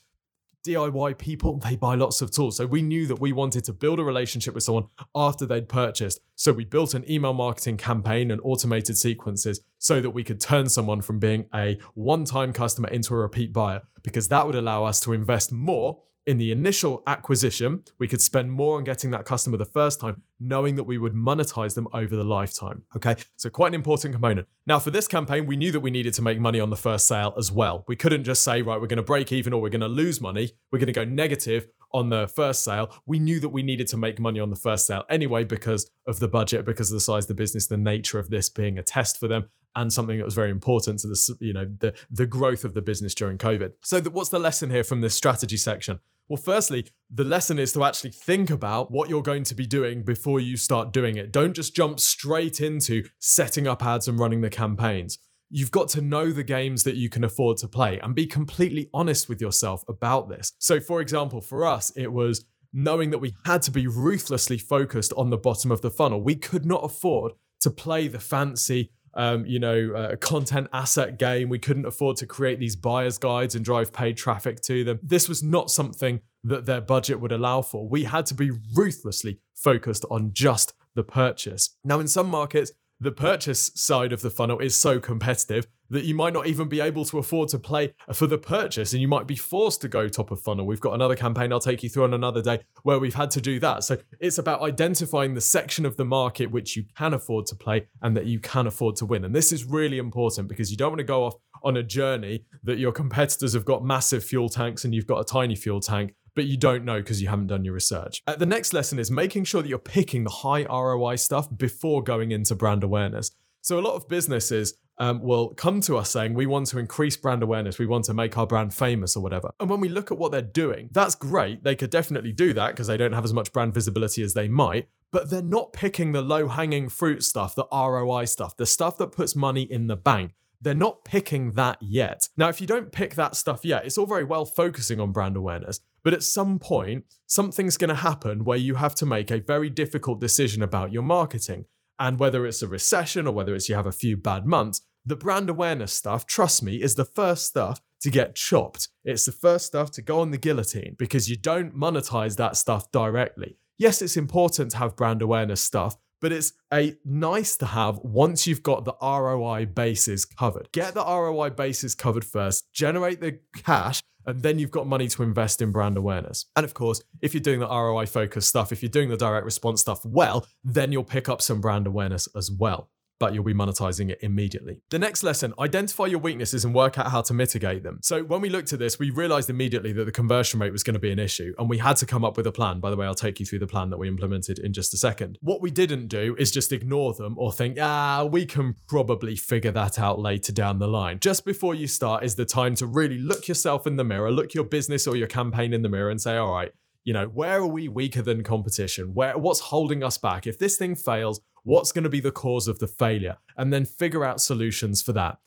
DIY 0.65 1.17
people, 1.17 1.57
they 1.57 1.77
buy 1.77 1.95
lots 1.95 2.21
of 2.21 2.31
tools. 2.31 2.57
So 2.57 2.65
we 2.65 2.81
knew 2.81 3.07
that 3.07 3.21
we 3.21 3.31
wanted 3.31 3.63
to 3.65 3.73
build 3.73 3.99
a 3.99 4.03
relationship 4.03 4.53
with 4.53 4.63
someone 4.63 4.87
after 5.15 5.45
they'd 5.45 5.69
purchased. 5.69 6.19
So 6.35 6.51
we 6.51 6.65
built 6.65 6.93
an 6.93 7.09
email 7.09 7.33
marketing 7.33 7.77
campaign 7.77 8.31
and 8.31 8.41
automated 8.43 8.97
sequences 8.97 9.61
so 9.77 10.01
that 10.01 10.09
we 10.09 10.25
could 10.25 10.41
turn 10.41 10.67
someone 10.67 11.01
from 11.01 11.19
being 11.19 11.45
a 11.55 11.79
one 11.93 12.25
time 12.25 12.51
customer 12.51 12.89
into 12.89 13.13
a 13.13 13.17
repeat 13.17 13.53
buyer, 13.53 13.81
because 14.03 14.27
that 14.27 14.45
would 14.45 14.55
allow 14.55 14.83
us 14.83 14.99
to 15.01 15.13
invest 15.13 15.53
more 15.53 16.01
in 16.25 16.37
the 16.37 16.51
initial 16.51 17.01
acquisition, 17.07 17.83
we 17.97 18.07
could 18.07 18.21
spend 18.21 18.51
more 18.51 18.77
on 18.77 18.83
getting 18.83 19.11
that 19.11 19.25
customer 19.25 19.57
the 19.57 19.65
first 19.65 19.99
time, 19.99 20.21
knowing 20.39 20.75
that 20.75 20.83
we 20.83 20.97
would 20.97 21.13
monetize 21.13 21.75
them 21.75 21.87
over 21.93 22.15
the 22.15 22.23
lifetime. 22.23 22.83
Okay, 22.95 23.15
so 23.35 23.49
quite 23.49 23.69
an 23.69 23.73
important 23.73 24.13
component. 24.13 24.47
Now, 24.67 24.79
for 24.79 24.91
this 24.91 25.07
campaign, 25.07 25.45
we 25.45 25.57
knew 25.57 25.71
that 25.71 25.79
we 25.79 25.91
needed 25.91 26.13
to 26.15 26.21
make 26.21 26.39
money 26.39 26.59
on 26.59 26.69
the 26.69 26.75
first 26.77 27.07
sale 27.07 27.33
as 27.37 27.51
well. 27.51 27.83
We 27.87 27.95
couldn't 27.95 28.23
just 28.23 28.43
say, 28.43 28.61
right, 28.61 28.79
we're 28.79 28.87
going 28.87 28.97
to 28.97 29.03
break 29.03 29.31
even 29.31 29.53
or 29.53 29.61
we're 29.61 29.69
going 29.69 29.81
to 29.81 29.87
lose 29.87 30.21
money. 30.21 30.51
We're 30.71 30.79
going 30.79 30.87
to 30.87 30.93
go 30.93 31.05
negative 31.05 31.67
on 31.91 32.09
the 32.09 32.27
first 32.27 32.63
sale. 32.63 32.93
We 33.05 33.19
knew 33.19 33.39
that 33.39 33.49
we 33.49 33.63
needed 33.63 33.87
to 33.87 33.97
make 33.97 34.19
money 34.19 34.39
on 34.39 34.49
the 34.49 34.55
first 34.55 34.85
sale 34.85 35.05
anyway 35.09 35.43
because 35.43 35.89
of 36.05 36.19
the 36.19 36.27
budget, 36.27 36.65
because 36.65 36.91
of 36.91 36.95
the 36.95 37.01
size 37.01 37.23
of 37.23 37.29
the 37.29 37.33
business, 37.33 37.67
the 37.67 37.77
nature 37.77 38.19
of 38.19 38.29
this 38.29 38.49
being 38.49 38.77
a 38.77 38.83
test 38.83 39.19
for 39.19 39.27
them 39.27 39.49
and 39.75 39.91
something 39.93 40.17
that 40.17 40.25
was 40.25 40.33
very 40.33 40.51
important 40.51 40.99
to 40.99 41.07
the 41.07 41.37
you 41.39 41.53
know 41.53 41.65
the 41.79 41.93
the 42.09 42.25
growth 42.25 42.63
of 42.63 42.73
the 42.73 42.81
business 42.81 43.13
during 43.13 43.37
covid 43.37 43.71
so 43.81 43.99
the, 43.99 44.09
what's 44.09 44.29
the 44.29 44.39
lesson 44.39 44.69
here 44.69 44.83
from 44.83 45.01
this 45.01 45.15
strategy 45.15 45.57
section 45.57 45.99
well, 46.29 46.37
firstly, 46.37 46.85
the 47.09 47.23
lesson 47.23 47.57
is 47.57 47.73
to 47.73 47.83
actually 47.83 48.11
think 48.11 48.51
about 48.51 48.91
what 48.91 49.09
you're 49.09 49.23
going 49.23 49.43
to 49.45 49.55
be 49.55 49.65
doing 49.65 50.03
before 50.03 50.39
you 50.39 50.57
start 50.57 50.93
doing 50.93 51.17
it. 51.17 51.31
Don't 51.31 51.55
just 51.55 51.75
jump 51.75 51.99
straight 51.99 52.61
into 52.61 53.03
setting 53.17 53.67
up 53.67 53.83
ads 53.83 54.07
and 54.07 54.19
running 54.19 54.41
the 54.41 54.49
campaigns. 54.51 55.17
You've 55.49 55.71
got 55.71 55.89
to 55.89 56.01
know 56.01 56.31
the 56.31 56.43
games 56.43 56.83
that 56.83 56.95
you 56.95 57.09
can 57.09 57.23
afford 57.23 57.57
to 57.57 57.67
play 57.67 57.99
and 57.99 58.13
be 58.13 58.27
completely 58.27 58.91
honest 58.93 59.27
with 59.27 59.41
yourself 59.41 59.83
about 59.89 60.29
this. 60.29 60.53
So, 60.59 60.79
for 60.79 61.01
example, 61.01 61.41
for 61.41 61.65
us, 61.65 61.91
it 61.95 62.13
was 62.13 62.45
knowing 62.71 63.09
that 63.09 63.17
we 63.17 63.33
had 63.45 63.63
to 63.63 63.71
be 63.71 63.87
ruthlessly 63.87 64.59
focused 64.59 65.11
on 65.17 65.31
the 65.31 65.37
bottom 65.37 65.71
of 65.71 65.81
the 65.81 65.89
funnel. 65.89 66.21
We 66.21 66.35
could 66.35 66.63
not 66.63 66.83
afford 66.83 67.31
to 67.61 67.71
play 67.71 68.07
the 68.07 68.19
fancy 68.19 68.91
um, 69.13 69.45
you 69.45 69.59
know, 69.59 69.91
uh, 69.95 70.15
content 70.17 70.67
asset 70.73 71.17
game. 71.17 71.49
We 71.49 71.59
couldn't 71.59 71.85
afford 71.85 72.17
to 72.17 72.25
create 72.25 72.59
these 72.59 72.75
buyer's 72.75 73.17
guides 73.17 73.55
and 73.55 73.63
drive 73.63 73.91
paid 73.91 74.17
traffic 74.17 74.61
to 74.61 74.83
them. 74.83 74.99
This 75.03 75.27
was 75.27 75.43
not 75.43 75.69
something 75.69 76.21
that 76.43 76.65
their 76.65 76.81
budget 76.81 77.19
would 77.19 77.31
allow 77.31 77.61
for. 77.61 77.87
We 77.87 78.03
had 78.03 78.25
to 78.27 78.33
be 78.33 78.51
ruthlessly 78.73 79.39
focused 79.55 80.05
on 80.09 80.31
just 80.33 80.73
the 80.95 81.03
purchase. 81.03 81.75
Now, 81.83 81.99
in 81.99 82.07
some 82.07 82.29
markets, 82.29 82.71
the 82.99 83.11
purchase 83.11 83.71
side 83.75 84.11
of 84.11 84.21
the 84.21 84.29
funnel 84.29 84.59
is 84.59 84.75
so 84.75 84.99
competitive 84.99 85.67
that 85.89 86.03
you 86.03 86.13
might 86.13 86.33
not 86.33 86.45
even 86.45 86.67
be 86.67 86.81
able 86.81 87.03
to 87.05 87.17
afford 87.17 87.49
to 87.49 87.57
play 87.57 87.93
for 88.13 88.27
the 88.27 88.37
purchase 88.37 88.93
and 88.93 89.01
you 89.01 89.07
might 89.07 89.25
be 89.25 89.35
forced 89.35 89.81
to 89.81 89.87
go 89.87 90.07
top 90.07 90.31
of 90.31 90.39
funnel. 90.39 90.65
We've 90.65 90.79
got 90.79 90.93
another 90.93 91.15
campaign 91.15 91.51
I'll 91.51 91.59
take 91.59 91.81
you 91.81 91.89
through 91.89 92.03
on 92.03 92.13
another 92.13 92.41
day 92.41 92.59
where 92.83 92.99
we've 92.99 93.15
had 93.15 93.31
to 93.31 93.41
do 93.41 93.59
that. 93.61 93.83
So 93.83 93.97
it's 94.19 94.37
about 94.37 94.61
identifying 94.61 95.33
the 95.33 95.41
section 95.41 95.85
of 95.85 95.97
the 95.97 96.05
market 96.05 96.51
which 96.51 96.75
you 96.75 96.83
can 96.95 97.13
afford 97.13 97.47
to 97.47 97.55
play 97.55 97.87
and 98.01 98.15
that 98.15 98.25
you 98.25 98.39
can 98.39 98.67
afford 98.67 98.97
to 98.97 99.05
win. 99.05 99.25
And 99.25 99.33
this 99.33 99.51
is 99.51 99.65
really 99.65 99.97
important 99.97 100.47
because 100.47 100.69
you 100.69 100.77
don't 100.77 100.91
want 100.91 100.99
to 100.99 101.05
go 101.05 101.23
off 101.23 101.35
on 101.63 101.77
a 101.77 101.83
journey 101.83 102.45
that 102.63 102.77
your 102.77 102.91
competitors 102.91 103.53
have 103.53 103.65
got 103.65 103.83
massive 103.83 104.23
fuel 104.23 104.49
tanks 104.49 104.85
and 104.85 104.93
you've 104.93 105.07
got 105.07 105.19
a 105.19 105.23
tiny 105.23 105.55
fuel 105.55 105.79
tank 105.79 106.13
but 106.39 106.45
you 106.45 106.55
don't 106.55 106.85
know 106.85 107.01
because 107.01 107.21
you 107.21 107.27
haven't 107.27 107.47
done 107.47 107.65
your 107.65 107.73
research. 107.73 108.23
Uh, 108.25 108.33
the 108.33 108.45
next 108.45 108.71
lesson 108.71 108.97
is 108.97 109.11
making 109.11 109.43
sure 109.43 109.61
that 109.61 109.67
you're 109.67 109.77
picking 109.77 110.23
the 110.23 110.29
high 110.29 110.63
ROI 110.63 111.17
stuff 111.17 111.49
before 111.57 112.01
going 112.01 112.31
into 112.31 112.55
brand 112.55 112.81
awareness. 112.81 113.31
So, 113.59 113.77
a 113.77 113.81
lot 113.81 113.95
of 113.95 114.07
businesses 114.07 114.77
um, 114.99 115.21
will 115.21 115.49
come 115.49 115.81
to 115.81 115.97
us 115.97 116.11
saying, 116.11 116.35
We 116.35 116.45
want 116.45 116.67
to 116.67 116.79
increase 116.79 117.17
brand 117.17 117.43
awareness, 117.43 117.77
we 117.77 117.87
want 117.87 118.05
to 118.05 118.13
make 118.13 118.37
our 118.37 118.47
brand 118.47 118.73
famous 118.73 119.17
or 119.17 119.19
whatever. 119.21 119.51
And 119.59 119.69
when 119.69 119.81
we 119.81 119.89
look 119.89 120.13
at 120.13 120.17
what 120.17 120.31
they're 120.31 120.41
doing, 120.41 120.87
that's 120.93 121.13
great. 121.13 121.65
They 121.65 121.75
could 121.75 121.89
definitely 121.89 122.31
do 122.31 122.53
that 122.53 122.69
because 122.69 122.87
they 122.87 122.95
don't 122.95 123.11
have 123.11 123.25
as 123.25 123.33
much 123.33 123.51
brand 123.51 123.73
visibility 123.73 124.23
as 124.23 124.33
they 124.33 124.47
might, 124.47 124.87
but 125.11 125.29
they're 125.29 125.41
not 125.41 125.73
picking 125.73 126.13
the 126.13 126.21
low 126.21 126.47
hanging 126.47 126.87
fruit 126.87 127.21
stuff, 127.21 127.53
the 127.53 127.67
ROI 127.69 128.23
stuff, 128.23 128.55
the 128.55 128.65
stuff 128.65 128.97
that 128.99 129.11
puts 129.11 129.35
money 129.35 129.63
in 129.63 129.87
the 129.87 129.97
bank. 129.97 130.31
They're 130.61 130.73
not 130.73 131.05
picking 131.05 131.53
that 131.53 131.77
yet. 131.81 132.27
Now, 132.35 132.49
if 132.49 132.59
you 132.59 132.67
don't 132.67 132.91
pick 132.91 133.15
that 133.15 133.35
stuff 133.35 133.63
yet, 133.63 133.85
it's 133.85 133.97
all 133.97 134.05
very 134.05 134.25
well 134.25 134.45
focusing 134.45 134.99
on 134.99 135.11
brand 135.11 135.37
awareness, 135.37 135.79
but 136.03 136.13
at 136.13 136.23
some 136.23 136.59
point, 136.59 137.05
something's 137.27 137.77
going 137.77 137.89
to 137.89 137.95
happen 137.95 138.43
where 138.43 138.57
you 138.57 138.75
have 138.75 138.95
to 138.95 139.05
make 139.05 139.31
a 139.31 139.39
very 139.39 139.69
difficult 139.69 140.19
decision 140.19 140.61
about 140.61 140.91
your 140.91 141.03
marketing. 141.03 141.65
And 141.97 142.17
whether 142.19 142.45
it's 142.45 142.61
a 142.61 142.67
recession 142.67 143.27
or 143.27 143.33
whether 143.33 143.53
it's 143.53 143.67
you 143.67 143.75
have 143.75 143.85
a 143.85 143.91
few 143.91 144.15
bad 144.15 144.45
months, 144.45 144.81
the 145.05 145.15
brand 145.15 145.49
awareness 145.49 145.93
stuff, 145.93 146.25
trust 146.25 146.63
me, 146.63 146.81
is 146.81 146.95
the 146.95 147.05
first 147.05 147.45
stuff 147.45 147.81
to 148.01 148.09
get 148.09 148.35
chopped. 148.35 148.87
It's 149.03 149.25
the 149.25 149.31
first 149.31 149.65
stuff 149.65 149.91
to 149.91 150.01
go 150.01 150.21
on 150.21 150.31
the 150.31 150.37
guillotine 150.37 150.95
because 150.97 151.29
you 151.29 151.35
don't 151.35 151.75
monetize 151.75 152.37
that 152.37 152.55
stuff 152.55 152.91
directly. 152.91 153.57
Yes, 153.77 154.01
it's 154.01 154.17
important 154.17 154.71
to 154.71 154.77
have 154.77 154.95
brand 154.95 155.21
awareness 155.21 155.61
stuff, 155.61 155.97
but 156.21 156.31
it's 156.31 156.53
a 156.73 156.95
nice 157.05 157.57
to 157.57 157.65
have 157.65 157.99
once 157.99 158.47
you've 158.47 158.63
got 158.63 158.85
the 158.85 158.95
ROI 159.01 159.67
bases 159.67 160.25
covered. 160.25 160.69
Get 160.71 160.93
the 160.93 161.03
ROI 161.03 161.51
bases 161.51 161.95
covered 161.95 162.25
first, 162.25 162.71
generate 162.73 163.21
the 163.21 163.39
cash, 163.55 164.01
and 164.25 164.43
then 164.43 164.59
you've 164.59 164.71
got 164.71 164.85
money 164.85 165.07
to 165.07 165.23
invest 165.23 165.61
in 165.61 165.71
brand 165.71 165.97
awareness. 165.97 166.45
And 166.55 166.63
of 166.63 166.73
course, 166.73 167.01
if 167.21 167.33
you're 167.33 167.41
doing 167.41 167.59
the 167.59 167.67
ROI 167.67 168.05
focused 168.07 168.49
stuff, 168.49 168.71
if 168.71 168.83
you're 168.83 168.89
doing 168.89 169.09
the 169.09 169.17
direct 169.17 169.45
response 169.45 169.81
stuff 169.81 170.05
well, 170.05 170.45
then 170.63 170.91
you'll 170.91 171.03
pick 171.03 171.29
up 171.29 171.41
some 171.41 171.61
brand 171.61 171.87
awareness 171.87 172.27
as 172.35 172.51
well 172.51 172.89
but 173.19 173.33
you'll 173.33 173.43
be 173.43 173.53
monetizing 173.53 174.09
it 174.09 174.19
immediately. 174.21 174.81
The 174.89 174.99
next 174.99 175.23
lesson 175.23 175.53
identify 175.59 176.05
your 176.05 176.19
weaknesses 176.19 176.65
and 176.65 176.73
work 176.73 176.97
out 176.97 177.11
how 177.11 177.21
to 177.21 177.33
mitigate 177.33 177.83
them. 177.83 177.99
So, 178.01 178.23
when 178.23 178.41
we 178.41 178.49
looked 178.49 178.73
at 178.73 178.79
this, 178.79 178.97
we 178.97 179.09
realized 179.11 179.49
immediately 179.49 179.91
that 179.93 180.05
the 180.05 180.11
conversion 180.11 180.59
rate 180.59 180.71
was 180.71 180.83
going 180.83 180.93
to 180.93 180.99
be 180.99 181.11
an 181.11 181.19
issue, 181.19 181.53
and 181.59 181.69
we 181.69 181.77
had 181.77 181.97
to 181.97 182.05
come 182.05 182.23
up 182.23 182.37
with 182.37 182.47
a 182.47 182.51
plan. 182.51 182.79
By 182.79 182.89
the 182.89 182.95
way, 182.95 183.05
I'll 183.05 183.13
take 183.13 183.39
you 183.39 183.45
through 183.45 183.59
the 183.59 183.67
plan 183.67 183.89
that 183.89 183.97
we 183.97 184.07
implemented 184.07 184.59
in 184.59 184.73
just 184.73 184.93
a 184.93 184.97
second. 184.97 185.37
What 185.41 185.61
we 185.61 185.71
didn't 185.71 186.07
do 186.07 186.35
is 186.39 186.51
just 186.51 186.71
ignore 186.71 187.13
them 187.13 187.35
or 187.37 187.51
think, 187.51 187.77
ah, 187.79 188.23
we 188.23 188.45
can 188.45 188.75
probably 188.87 189.35
figure 189.35 189.71
that 189.71 189.99
out 189.99 190.19
later 190.19 190.51
down 190.51 190.79
the 190.79 190.87
line. 190.87 191.19
Just 191.19 191.45
before 191.45 191.75
you 191.75 191.87
start 191.87 192.23
is 192.23 192.35
the 192.35 192.45
time 192.45 192.75
to 192.75 192.85
really 192.87 193.17
look 193.17 193.47
yourself 193.47 193.85
in 193.85 193.97
the 193.97 194.03
mirror, 194.03 194.31
look 194.31 194.53
your 194.53 194.63
business 194.63 195.07
or 195.07 195.15
your 195.15 195.27
campaign 195.27 195.73
in 195.73 195.81
the 195.81 195.89
mirror, 195.89 196.09
and 196.09 196.21
say, 196.21 196.37
all 196.37 196.53
right, 196.53 196.71
you 197.03 197.13
know, 197.13 197.25
where 197.27 197.59
are 197.59 197.67
we 197.67 197.87
weaker 197.87 198.21
than 198.21 198.43
competition? 198.43 199.13
Where 199.13 199.37
what's 199.37 199.59
holding 199.59 200.03
us 200.03 200.17
back? 200.17 200.45
If 200.45 200.59
this 200.59 200.77
thing 200.77 200.95
fails, 200.95 201.41
what's 201.69 201.91
going 201.91 202.03
to 202.03 202.09
be 202.09 202.19
the 202.19 202.31
cause 202.31 202.67
of 202.67 202.79
the 202.79 202.87
failure? 202.87 203.37
And 203.55 203.71
then 203.71 203.85
figure 203.85 204.25
out 204.25 204.41
solutions 204.41 205.03
for 205.03 205.13
that. 205.13 205.37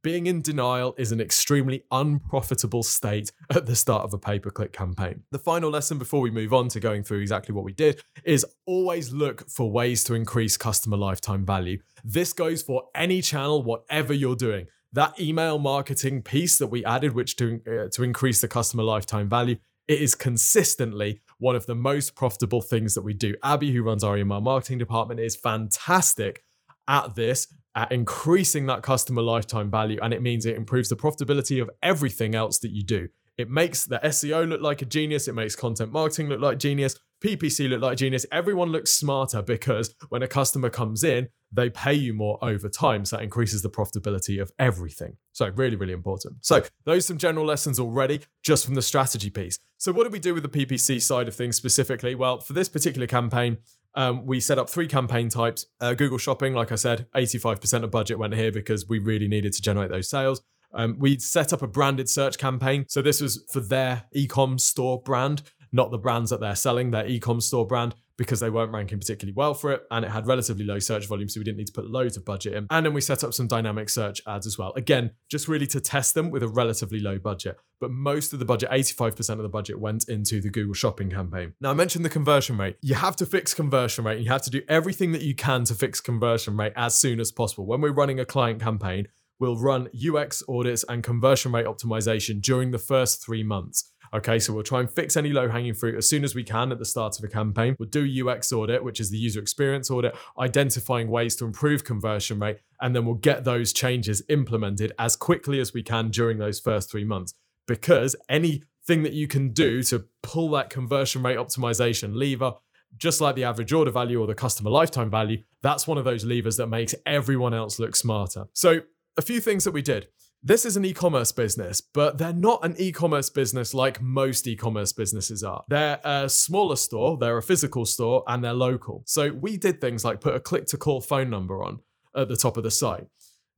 Being 0.00 0.26
in 0.26 0.40
denial 0.40 0.94
is 0.96 1.10
an 1.10 1.20
extremely 1.20 1.82
unprofitable 1.90 2.84
state 2.84 3.32
at 3.50 3.66
the 3.66 3.74
start 3.74 4.04
of 4.04 4.14
a 4.14 4.18
pay 4.18 4.38
per 4.38 4.50
click 4.50 4.72
campaign. 4.72 5.24
The 5.32 5.38
final 5.40 5.70
lesson 5.70 5.98
before 5.98 6.20
we 6.20 6.30
move 6.30 6.54
on 6.54 6.68
to 6.68 6.80
going 6.80 7.02
through 7.02 7.18
exactly 7.18 7.52
what 7.52 7.64
we 7.64 7.72
did 7.72 8.00
is 8.24 8.46
always 8.64 9.12
look 9.12 9.48
for 9.50 9.70
ways 9.70 10.04
to 10.04 10.14
increase 10.14 10.56
customer 10.56 10.96
lifetime 10.96 11.44
value. 11.44 11.78
This 12.04 12.32
goes 12.32 12.62
for 12.62 12.84
any 12.94 13.20
channel, 13.20 13.62
whatever 13.62 14.14
you're 14.14 14.36
doing 14.36 14.68
that 14.94 15.18
email 15.18 15.58
marketing 15.58 16.20
piece 16.20 16.58
that 16.58 16.66
we 16.66 16.84
added, 16.84 17.14
which 17.14 17.36
to, 17.36 17.60
uh, 17.66 17.88
to 17.90 18.02
increase 18.02 18.42
the 18.42 18.48
customer 18.48 18.82
lifetime 18.82 19.26
value, 19.26 19.56
it 19.88 20.00
is 20.00 20.14
consistently 20.14 21.20
one 21.42 21.56
of 21.56 21.66
the 21.66 21.74
most 21.74 22.14
profitable 22.14 22.62
things 22.62 22.94
that 22.94 23.02
we 23.02 23.12
do. 23.12 23.34
Abby, 23.42 23.72
who 23.72 23.82
runs 23.82 24.04
our 24.04 24.16
email 24.16 24.40
marketing 24.40 24.78
department, 24.78 25.18
is 25.18 25.34
fantastic 25.34 26.44
at 26.86 27.16
this, 27.16 27.52
at 27.74 27.90
increasing 27.90 28.66
that 28.66 28.82
customer 28.82 29.22
lifetime 29.22 29.68
value. 29.68 29.98
And 30.00 30.14
it 30.14 30.22
means 30.22 30.46
it 30.46 30.56
improves 30.56 30.88
the 30.88 30.96
profitability 30.96 31.60
of 31.60 31.68
everything 31.82 32.36
else 32.36 32.60
that 32.60 32.70
you 32.70 32.84
do. 32.84 33.08
It 33.42 33.50
makes 33.50 33.86
the 33.86 33.98
SEO 33.98 34.48
look 34.48 34.60
like 34.60 34.82
a 34.82 34.84
genius. 34.84 35.26
It 35.26 35.34
makes 35.34 35.56
content 35.56 35.90
marketing 35.90 36.28
look 36.28 36.40
like 36.40 36.60
genius. 36.60 36.94
PPC 37.24 37.68
look 37.68 37.80
like 37.80 37.98
genius. 37.98 38.24
Everyone 38.30 38.70
looks 38.70 38.92
smarter 38.92 39.42
because 39.42 39.92
when 40.10 40.22
a 40.22 40.28
customer 40.28 40.70
comes 40.70 41.02
in, 41.02 41.28
they 41.50 41.68
pay 41.68 41.92
you 41.92 42.14
more 42.14 42.38
over 42.40 42.68
time. 42.68 43.04
So 43.04 43.16
that 43.16 43.24
increases 43.24 43.62
the 43.62 43.68
profitability 43.68 44.40
of 44.40 44.52
everything. 44.60 45.16
So, 45.32 45.48
really, 45.48 45.74
really 45.74 45.92
important. 45.92 46.36
So, 46.42 46.62
those 46.84 47.04
some 47.04 47.18
general 47.18 47.44
lessons 47.44 47.80
already 47.80 48.20
just 48.44 48.64
from 48.64 48.76
the 48.76 48.82
strategy 48.82 49.28
piece. 49.28 49.58
So, 49.76 49.90
what 49.90 50.04
did 50.04 50.12
we 50.12 50.20
do 50.20 50.34
with 50.34 50.44
the 50.44 50.48
PPC 50.48 51.02
side 51.02 51.26
of 51.26 51.34
things 51.34 51.56
specifically? 51.56 52.14
Well, 52.14 52.38
for 52.38 52.52
this 52.52 52.68
particular 52.68 53.08
campaign, 53.08 53.58
um, 53.96 54.24
we 54.24 54.38
set 54.38 54.56
up 54.56 54.70
three 54.70 54.86
campaign 54.86 55.28
types. 55.30 55.66
Uh, 55.80 55.94
Google 55.94 56.18
Shopping, 56.18 56.54
like 56.54 56.70
I 56.70 56.76
said, 56.76 57.06
85% 57.16 57.82
of 57.82 57.90
budget 57.90 58.20
went 58.20 58.34
here 58.34 58.52
because 58.52 58.88
we 58.88 59.00
really 59.00 59.26
needed 59.26 59.52
to 59.54 59.62
generate 59.62 59.90
those 59.90 60.08
sales. 60.08 60.42
Um, 60.74 60.96
we 60.98 61.18
set 61.18 61.52
up 61.52 61.62
a 61.62 61.66
branded 61.66 62.08
search 62.08 62.38
campaign. 62.38 62.86
So 62.88 63.02
this 63.02 63.20
was 63.20 63.44
for 63.50 63.60
their 63.60 64.04
e-com 64.12 64.58
store 64.58 65.00
brand, 65.02 65.42
not 65.72 65.90
the 65.90 65.98
brands 65.98 66.30
that 66.30 66.40
they're 66.40 66.56
selling, 66.56 66.90
their 66.90 67.06
e-com 67.06 67.40
store 67.40 67.66
brand, 67.66 67.94
because 68.16 68.40
they 68.40 68.50
weren't 68.50 68.72
ranking 68.72 68.98
particularly 68.98 69.34
well 69.34 69.54
for 69.54 69.72
it. 69.72 69.82
And 69.90 70.04
it 70.04 70.10
had 70.10 70.26
relatively 70.26 70.64
low 70.64 70.78
search 70.78 71.08
volume. 71.08 71.28
So 71.28 71.40
we 71.40 71.44
didn't 71.44 71.58
need 71.58 71.66
to 71.68 71.72
put 71.72 71.90
loads 71.90 72.16
of 72.16 72.24
budget 72.24 72.54
in. 72.54 72.66
And 72.70 72.84
then 72.86 72.92
we 72.92 73.00
set 73.00 73.24
up 73.24 73.34
some 73.34 73.48
dynamic 73.48 73.88
search 73.88 74.20
ads 74.26 74.46
as 74.46 74.58
well. 74.58 74.72
Again, 74.76 75.12
just 75.30 75.48
really 75.48 75.66
to 75.68 75.80
test 75.80 76.14
them 76.14 76.30
with 76.30 76.42
a 76.42 76.48
relatively 76.48 77.00
low 77.00 77.18
budget. 77.18 77.56
But 77.80 77.90
most 77.90 78.32
of 78.32 78.38
the 78.38 78.44
budget, 78.44 78.70
85% 78.70 79.30
of 79.30 79.38
the 79.38 79.48
budget 79.48 79.80
went 79.80 80.08
into 80.08 80.40
the 80.40 80.50
Google 80.50 80.74
shopping 80.74 81.10
campaign. 81.10 81.54
Now 81.60 81.70
I 81.70 81.74
mentioned 81.74 82.04
the 82.04 82.10
conversion 82.10 82.58
rate. 82.58 82.76
You 82.82 82.94
have 82.94 83.16
to 83.16 83.26
fix 83.26 83.54
conversion 83.54 84.04
rate. 84.04 84.16
and 84.16 84.24
You 84.24 84.30
have 84.30 84.42
to 84.42 84.50
do 84.50 84.62
everything 84.68 85.12
that 85.12 85.22
you 85.22 85.34
can 85.34 85.64
to 85.64 85.74
fix 85.74 86.00
conversion 86.00 86.56
rate 86.56 86.74
as 86.76 86.94
soon 86.94 87.18
as 87.18 87.32
possible. 87.32 87.66
When 87.66 87.80
we're 87.80 87.92
running 87.92 88.20
a 88.20 88.24
client 88.24 88.60
campaign, 88.60 89.08
we'll 89.42 89.56
run 89.56 89.88
UX 89.92 90.40
audits 90.48 90.84
and 90.88 91.02
conversion 91.02 91.50
rate 91.50 91.66
optimization 91.66 92.40
during 92.40 92.70
the 92.70 92.78
first 92.78 93.24
three 93.26 93.42
months. 93.42 93.90
Okay, 94.14 94.38
so 94.38 94.52
we'll 94.52 94.62
try 94.62 94.78
and 94.78 94.88
fix 94.88 95.16
any 95.16 95.30
low 95.32 95.48
hanging 95.48 95.74
fruit 95.74 95.96
as 95.96 96.08
soon 96.08 96.22
as 96.22 96.32
we 96.32 96.44
can 96.44 96.70
at 96.70 96.78
the 96.78 96.84
start 96.84 97.18
of 97.18 97.24
a 97.24 97.28
campaign. 97.28 97.74
We'll 97.76 97.88
do 97.88 98.28
UX 98.28 98.52
audit, 98.52 98.84
which 98.84 99.00
is 99.00 99.10
the 99.10 99.18
user 99.18 99.40
experience 99.40 99.90
audit, 99.90 100.14
identifying 100.38 101.08
ways 101.08 101.34
to 101.36 101.44
improve 101.44 101.82
conversion 101.82 102.38
rate, 102.38 102.58
and 102.80 102.94
then 102.94 103.04
we'll 103.04 103.16
get 103.16 103.42
those 103.42 103.72
changes 103.72 104.22
implemented 104.28 104.92
as 104.96 105.16
quickly 105.16 105.58
as 105.58 105.74
we 105.74 105.82
can 105.82 106.10
during 106.10 106.38
those 106.38 106.60
first 106.60 106.88
three 106.88 107.04
months. 107.04 107.34
Because 107.66 108.14
anything 108.28 109.02
that 109.02 109.12
you 109.12 109.26
can 109.26 109.48
do 109.48 109.82
to 109.84 110.04
pull 110.22 110.50
that 110.50 110.70
conversion 110.70 111.20
rate 111.24 111.36
optimization 111.36 112.14
lever, 112.14 112.52
just 112.96 113.20
like 113.20 113.34
the 113.34 113.42
average 113.42 113.72
order 113.72 113.90
value 113.90 114.20
or 114.20 114.28
the 114.28 114.36
customer 114.36 114.70
lifetime 114.70 115.10
value, 115.10 115.42
that's 115.62 115.88
one 115.88 115.98
of 115.98 116.04
those 116.04 116.24
levers 116.24 116.58
that 116.58 116.68
makes 116.68 116.94
everyone 117.06 117.54
else 117.54 117.80
look 117.80 117.96
smarter. 117.96 118.44
So 118.52 118.82
a 119.16 119.22
few 119.22 119.40
things 119.40 119.64
that 119.64 119.72
we 119.72 119.82
did. 119.82 120.08
This 120.44 120.64
is 120.64 120.76
an 120.76 120.84
e 120.84 120.92
commerce 120.92 121.30
business, 121.30 121.80
but 121.80 122.18
they're 122.18 122.32
not 122.32 122.64
an 122.64 122.74
e 122.76 122.90
commerce 122.90 123.30
business 123.30 123.74
like 123.74 124.02
most 124.02 124.46
e 124.48 124.56
commerce 124.56 124.92
businesses 124.92 125.44
are. 125.44 125.62
They're 125.68 126.00
a 126.02 126.28
smaller 126.28 126.74
store, 126.74 127.16
they're 127.16 127.38
a 127.38 127.42
physical 127.42 127.84
store, 127.86 128.24
and 128.26 128.42
they're 128.42 128.52
local. 128.52 129.04
So 129.06 129.30
we 129.32 129.56
did 129.56 129.80
things 129.80 130.04
like 130.04 130.20
put 130.20 130.34
a 130.34 130.40
click 130.40 130.66
to 130.66 130.76
call 130.76 131.00
phone 131.00 131.30
number 131.30 131.62
on 131.62 131.78
at 132.16 132.28
the 132.28 132.36
top 132.36 132.56
of 132.56 132.64
the 132.64 132.72
site. 132.72 133.06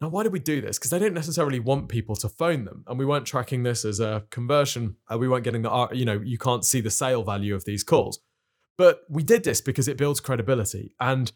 Now, 0.01 0.09
why 0.09 0.25
did 0.25 0.33
we 0.33 0.41
do 0.41 0.61
this? 0.61 0.79
Because 0.79 0.91
they 0.91 0.99
didn't 0.99 1.15
necessarily 1.15 1.59
want 1.59 1.89
people 1.89 2.17
to 2.17 2.29
phone 2.29 2.67
them, 2.67 2.85
and 2.87 2.99
we 2.99 3.07
weren't 3.07 3.27
tracking 3.27 3.63
this 3.63 3.87
as 3.87 4.01
a 4.01 4.25
conversion. 4.31 4.97
We 5.17 5.29
weren't 5.29 5.45
getting 5.45 5.63
the, 5.63 5.89
you 5.93 6.05
know, 6.05 6.21
you 6.23 6.37
can't 6.37 6.67
see 6.67 6.83
the 6.83 6.91
sale 6.91 7.23
value 7.23 7.55
of 7.55 7.65
these 7.65 7.83
calls. 7.83 8.19
But 8.77 9.03
we 9.09 9.23
did 9.23 9.45
this 9.45 9.63
because 9.63 9.89
it 9.89 9.97
builds 9.97 10.21
credibility 10.21 10.95
and 11.01 11.33